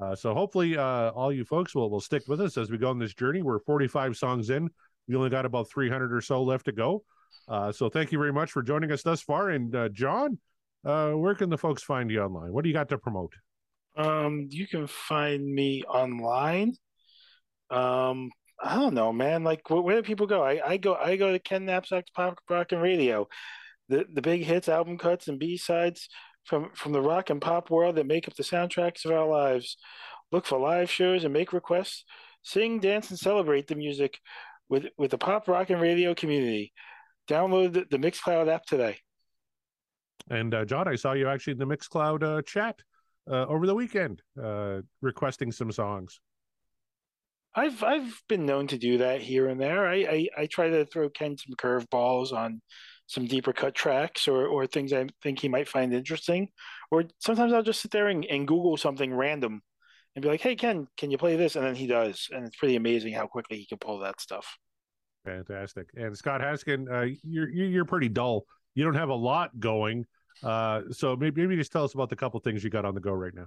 Uh, 0.00 0.14
so 0.14 0.32
hopefully, 0.32 0.78
uh, 0.78 1.10
all 1.10 1.32
you 1.32 1.44
folks 1.44 1.74
will 1.74 1.90
will 1.90 2.00
stick 2.00 2.22
with 2.26 2.40
us 2.40 2.56
as 2.56 2.70
we 2.70 2.78
go 2.78 2.88
on 2.88 2.98
this 2.98 3.14
journey. 3.14 3.42
We're 3.42 3.58
45 3.58 4.16
songs 4.16 4.48
in. 4.50 4.70
We 5.08 5.16
only 5.16 5.30
got 5.30 5.46
about 5.46 5.70
300 5.70 6.12
or 6.12 6.20
so 6.20 6.42
left 6.42 6.66
to 6.66 6.72
go. 6.72 7.04
Uh, 7.48 7.72
so 7.72 7.88
thank 7.88 8.12
you 8.12 8.18
very 8.18 8.32
much 8.32 8.52
for 8.52 8.62
joining 8.62 8.92
us 8.92 9.02
thus 9.02 9.20
far. 9.20 9.50
And 9.50 9.74
uh, 9.74 9.88
John, 9.88 10.38
uh, 10.84 11.12
where 11.12 11.34
can 11.34 11.50
the 11.50 11.58
folks 11.58 11.82
find 11.82 12.10
you 12.10 12.22
online? 12.22 12.52
What 12.52 12.62
do 12.62 12.70
you 12.70 12.74
got 12.74 12.88
to 12.90 12.98
promote? 12.98 13.32
Um, 13.96 14.48
you 14.50 14.66
can 14.66 14.86
find 14.86 15.44
me 15.44 15.82
online. 15.84 16.74
Um, 17.70 18.30
I 18.62 18.76
don't 18.76 18.94
know, 18.94 19.12
man. 19.12 19.44
Like, 19.44 19.68
where, 19.68 19.82
where 19.82 19.96
do 19.96 20.02
people 20.02 20.26
go? 20.26 20.42
I, 20.42 20.60
I 20.66 20.76
go, 20.76 20.94
I 20.94 21.16
go 21.16 21.32
to 21.32 21.38
Ken 21.38 21.66
Napzok's 21.66 22.10
Pop 22.10 22.38
Rockin' 22.48 22.80
Radio, 22.80 23.28
the 23.88 24.06
the 24.12 24.22
big 24.22 24.44
hits, 24.44 24.68
album 24.68 24.98
cuts, 24.98 25.28
and 25.28 25.38
B 25.38 25.56
sides 25.56 26.08
from 26.44 26.70
from 26.74 26.92
the 26.92 27.00
rock 27.00 27.30
and 27.30 27.40
pop 27.40 27.70
world 27.70 27.96
that 27.96 28.06
make 28.06 28.28
up 28.28 28.34
the 28.34 28.42
soundtracks 28.42 29.04
of 29.04 29.12
our 29.12 29.26
lives. 29.26 29.76
Look 30.30 30.46
for 30.46 30.58
live 30.58 30.90
shows 30.90 31.24
and 31.24 31.32
make 31.32 31.52
requests. 31.52 32.04
Sing, 32.42 32.80
dance, 32.80 33.10
and 33.10 33.18
celebrate 33.18 33.68
the 33.68 33.74
music 33.74 34.18
with 34.68 34.86
with 34.98 35.10
the 35.10 35.18
Pop 35.18 35.48
Rockin' 35.48 35.80
Radio 35.80 36.14
community. 36.14 36.72
Download 37.28 37.72
the, 37.72 37.86
the 37.90 37.98
Mixcloud 37.98 38.48
app 38.48 38.64
today. 38.64 38.98
And 40.30 40.54
uh, 40.54 40.64
John, 40.64 40.88
I 40.88 40.96
saw 40.96 41.12
you 41.12 41.28
actually 41.28 41.54
in 41.54 41.58
the 41.58 41.66
Mixcloud 41.66 42.22
uh, 42.22 42.42
chat 42.42 42.80
uh, 43.30 43.46
over 43.46 43.66
the 43.66 43.74
weekend, 43.74 44.22
uh, 44.42 44.80
requesting 45.00 45.52
some 45.52 45.72
songs. 45.72 46.20
I've 47.54 47.82
I've 47.82 48.22
been 48.28 48.46
known 48.46 48.66
to 48.68 48.78
do 48.78 48.98
that 48.98 49.20
here 49.20 49.48
and 49.48 49.60
there. 49.60 49.86
I 49.86 49.96
I, 49.96 50.28
I 50.38 50.46
try 50.46 50.70
to 50.70 50.86
throw 50.86 51.10
Ken 51.10 51.36
some 51.36 51.54
curveballs 51.54 52.32
on 52.32 52.62
some 53.06 53.26
deeper 53.26 53.52
cut 53.52 53.74
tracks 53.74 54.26
or 54.26 54.46
or 54.46 54.66
things 54.66 54.92
I 54.92 55.06
think 55.22 55.40
he 55.40 55.48
might 55.48 55.68
find 55.68 55.92
interesting. 55.92 56.48
Or 56.90 57.04
sometimes 57.18 57.52
I'll 57.52 57.62
just 57.62 57.82
sit 57.82 57.90
there 57.90 58.08
and, 58.08 58.24
and 58.24 58.48
Google 58.48 58.76
something 58.76 59.12
random 59.12 59.62
and 60.14 60.22
be 60.22 60.28
like, 60.28 60.40
"Hey 60.40 60.56
Ken, 60.56 60.86
can 60.96 61.10
you 61.10 61.18
play 61.18 61.36
this?" 61.36 61.56
And 61.56 61.64
then 61.64 61.74
he 61.74 61.86
does, 61.86 62.28
and 62.32 62.46
it's 62.46 62.56
pretty 62.56 62.76
amazing 62.76 63.12
how 63.14 63.26
quickly 63.26 63.58
he 63.58 63.66
can 63.66 63.78
pull 63.78 63.98
that 64.00 64.20
stuff. 64.20 64.58
Fantastic. 65.24 65.88
And 65.94 66.16
Scott 66.16 66.40
Haskin, 66.40 66.90
uh, 66.90 67.14
you're 67.22 67.48
you're 67.48 67.68
you're 67.68 67.84
pretty 67.84 68.08
dull. 68.08 68.44
You 68.74 68.84
don't 68.84 68.94
have 68.94 69.10
a 69.10 69.14
lot 69.14 69.58
going. 69.58 70.06
Uh, 70.42 70.82
so 70.90 71.14
maybe 71.14 71.42
maybe 71.42 71.56
just 71.56 71.72
tell 71.72 71.84
us 71.84 71.94
about 71.94 72.10
the 72.10 72.16
couple 72.16 72.40
things 72.40 72.64
you 72.64 72.70
got 72.70 72.84
on 72.84 72.94
the 72.94 73.00
go 73.00 73.12
right 73.12 73.34
now. 73.34 73.46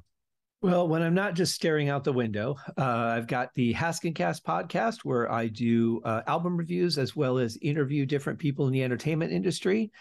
Well, 0.62 0.88
when 0.88 1.04
I'm 1.04 1.14
not 1.14 1.36
just 1.36 1.54
staring 1.54 1.90
out 1.90 2.04
the 2.04 2.14
window, 2.14 2.56
uh, 2.78 2.84
I've 2.84 3.28
got 3.28 3.54
the 3.54 3.74
Haskincast 3.74 4.42
podcast 4.44 5.00
where 5.04 5.32
I 5.32 5.48
do 5.48 6.02
uh, 6.04 6.22
album 6.26 6.58
reviews 6.58 6.98
as 6.98 7.16
well 7.16 7.38
as 7.38 7.58
interview 7.62 8.06
different 8.06 8.40
people 8.40 8.66
in 8.66 8.74
the 8.74 8.84
entertainment 8.84 9.32
industry. 9.32 9.92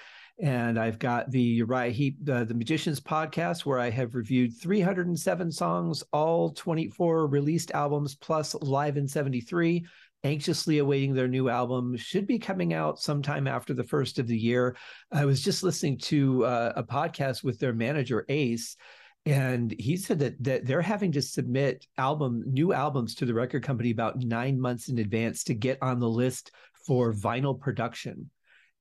And 0.40 0.80
I've 0.80 0.98
got 0.98 1.30
the 1.30 1.40
Uriah 1.40 1.92
Heep, 1.92 2.28
uh, 2.28 2.42
the 2.44 2.54
Magicians 2.54 3.00
podcast, 3.00 3.64
where 3.64 3.78
I 3.78 3.88
have 3.90 4.16
reviewed 4.16 4.58
307 4.58 5.52
songs, 5.52 6.02
all 6.12 6.50
24 6.50 7.28
released 7.28 7.70
albums, 7.70 8.16
plus 8.16 8.54
Live 8.54 8.96
in 8.96 9.06
73. 9.06 9.86
Anxiously 10.24 10.78
awaiting 10.78 11.14
their 11.14 11.28
new 11.28 11.48
album, 11.48 11.96
should 11.96 12.26
be 12.26 12.38
coming 12.38 12.72
out 12.72 12.98
sometime 12.98 13.46
after 13.46 13.74
the 13.74 13.84
first 13.84 14.18
of 14.18 14.26
the 14.26 14.36
year. 14.36 14.74
I 15.12 15.24
was 15.24 15.42
just 15.42 15.62
listening 15.62 15.98
to 15.98 16.46
uh, 16.46 16.72
a 16.76 16.82
podcast 16.82 17.44
with 17.44 17.60
their 17.60 17.74
manager, 17.74 18.24
Ace, 18.28 18.76
and 19.26 19.74
he 19.78 19.96
said 19.96 20.18
that 20.18 20.42
that 20.42 20.66
they're 20.66 20.82
having 20.82 21.12
to 21.12 21.22
submit 21.22 21.86
album 21.96 22.42
new 22.46 22.72
albums 22.72 23.14
to 23.16 23.26
the 23.26 23.34
record 23.34 23.62
company 23.62 23.90
about 23.90 24.18
nine 24.18 24.60
months 24.60 24.88
in 24.88 24.98
advance 24.98 25.44
to 25.44 25.54
get 25.54 25.78
on 25.82 25.98
the 25.98 26.08
list 26.08 26.50
for 26.86 27.12
vinyl 27.12 27.58
production 27.58 28.30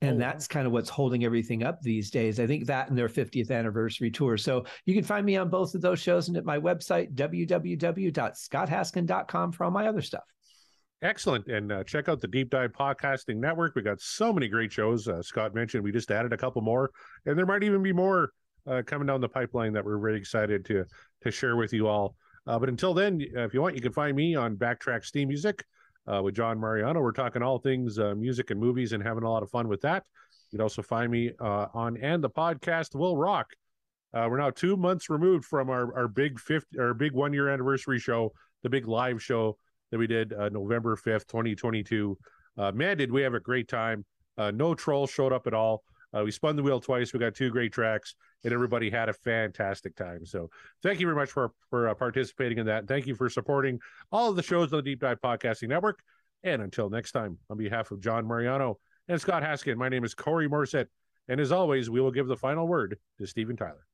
And 0.04 0.22
Oh, 0.22 0.26
wow. 0.26 0.32
that's 0.32 0.48
kind 0.48 0.68
of 0.68 0.74
what's 0.74 0.90
holding 0.90 1.24
everything 1.24 1.64
up 1.64 1.82
these 1.82 2.12
days. 2.12 2.40
I 2.40 2.46
think 2.46 2.66
that 2.68 2.90
and 2.90 2.98
their 2.98 3.08
50th 3.08 3.52
anniversary 3.52 4.12
tour. 4.12 4.38
So 4.38 4.66
you 4.86 4.94
can 4.94 5.04
find 5.04 5.26
me 5.26 5.38
on 5.38 5.50
both 5.50 5.74
of 5.76 5.82
those 5.82 6.00
shows 6.00 6.28
and 6.28 6.38
at 6.38 6.46
my 6.46 6.60
website, 6.60 7.14
www.scotthaskin.com 7.14 9.52
for 9.52 9.64
all 9.64 9.72
my 9.72 9.88
other 9.88 10.02
stuff. 10.02 10.24
Excellent. 11.02 11.48
And 11.48 11.72
uh, 11.72 11.84
check 11.84 12.08
out 12.08 12.22
the 12.22 12.28
Deep 12.28 12.50
Dive 12.50 12.72
Podcasting 12.72 13.38
Network. 13.38 13.76
We 13.76 13.82
got 13.82 14.00
so 14.00 14.32
many 14.32 14.48
great 14.48 14.72
shows. 14.72 15.08
Uh, 15.08 15.22
Scott 15.22 15.54
mentioned 15.54 15.84
we 15.84 15.92
just 15.92 16.12
added 16.12 16.32
a 16.32 16.38
couple 16.38 16.62
more, 16.62 16.92
and 17.26 17.38
there 17.38 17.46
might 17.46 17.64
even 17.64 17.84
be 17.84 17.92
more 17.92 18.30
uh, 18.68 18.82
coming 18.86 19.08
down 19.08 19.20
the 19.20 19.28
pipeline 19.28 19.74
that 19.74 19.84
we're 19.84 19.98
really 19.98 20.20
excited 20.20 20.64
to 20.66 20.86
to 21.24 21.32
share 21.32 21.58
with 21.58 21.74
you 21.74 21.88
all. 21.88 22.16
Uh, 22.48 22.58
but 22.58 22.70
until 22.70 22.94
then, 22.94 23.22
uh, 23.36 23.42
if 23.42 23.54
you 23.54 23.62
want, 23.62 23.76
you 23.76 23.82
can 23.82 23.92
find 23.92 24.16
me 24.16 24.36
on 24.36 24.56
Back 24.56 24.80
Tracks 24.80 25.12
Theme 25.12 25.28
Music 25.28 25.66
uh, 26.12 26.22
with 26.22 26.36
John 26.36 26.60
Mariano. 26.60 27.02
We're 27.02 27.12
talking 27.12 27.42
all 27.42 27.60
things 27.60 28.00
uh, 28.00 28.16
music 28.16 28.52
and 28.52 28.60
movies 28.60 28.94
and 28.94 29.04
having 29.04 29.24
a 29.24 29.30
lot 29.30 29.44
of 29.44 29.50
fun 29.50 29.68
with 29.68 29.82
that. 29.82 30.06
You 30.52 30.58
can 30.58 30.64
also 30.64 30.82
find 30.82 31.12
me 31.12 31.32
uh, 31.40 31.68
on 31.74 31.98
and 31.98 32.24
the 32.24 32.30
podcast 32.30 32.96
will 32.96 33.18
rock. 33.18 33.48
Uh, 34.14 34.28
we're 34.30 34.38
now 34.38 34.52
two 34.52 34.78
months 34.78 35.10
removed 35.10 35.46
from 35.46 35.70
our 35.70 35.96
our 35.98 36.08
big 36.08 36.40
fifth 36.40 36.66
our 36.80 36.94
big 36.94 37.14
one 37.14 37.34
year 37.34 37.50
anniversary 37.50 38.00
show, 38.00 38.32
the 38.62 38.70
big 38.70 38.88
live 38.88 39.22
show 39.22 39.58
that 39.92 39.98
we 39.98 40.08
did 40.08 40.34
uh, 40.34 40.50
November 40.50 40.96
5th, 40.96 41.28
2022. 41.28 42.18
Uh, 42.58 42.72
man, 42.72 42.98
did 42.98 43.12
we 43.12 43.22
have 43.22 43.34
a 43.34 43.40
great 43.40 43.68
time. 43.68 44.06
No 44.38 44.74
trolls 44.74 45.12
showed 45.12 45.32
up 45.32 45.46
at 45.46 45.54
all. 45.54 45.84
Uh, 46.16 46.24
we 46.24 46.32
spun 46.32 46.56
the 46.56 46.64
wheel 46.64 46.80
twice. 46.80 47.14
We 47.14 47.20
got 47.20 47.36
two 47.36 47.50
great 47.50 47.72
tracks, 47.72 48.16
and 48.44 48.54
everybody 48.54 48.90
had 48.90 49.10
a 49.10 49.14
fantastic 49.14 49.96
time. 49.96 50.26
So, 50.26 50.50
thank 50.82 51.00
you 51.00 51.08
very 51.08 51.16
much 51.16 51.30
for 51.30 51.52
for 51.70 51.90
uh, 51.90 51.96
participating 51.96 52.60
in 52.60 52.66
that. 52.68 52.88
Thank 52.88 53.08
you 53.08 53.16
for 53.16 53.30
supporting 53.30 53.80
all 54.12 54.30
of 54.30 54.36
the 54.36 54.44
shows 54.44 54.72
on 54.74 54.78
the 54.78 54.84
Deep 54.84 55.00
Dive 55.00 55.22
Podcasting 55.22 55.70
Network. 55.70 56.04
And 56.44 56.62
until 56.62 56.90
next 56.90 57.14
time, 57.14 57.38
on 57.50 57.58
behalf 57.58 57.92
of 57.92 58.02
John 58.02 58.28
Mariano 58.28 58.80
and 59.08 59.20
Scott 59.20 59.44
Haskin, 59.44 59.78
my 59.78 59.90
name 59.90 60.04
is 60.04 60.14
Corey 60.14 60.50
Morissette. 60.50 60.88
And 61.30 61.40
as 61.40 61.52
always, 61.52 61.90
we 61.90 62.02
will 62.02 62.12
give 62.12 62.28
the 62.28 62.36
final 62.36 62.68
word 62.68 62.98
to 63.18 63.26
Steven 63.26 63.56
Tyler. 63.56 63.88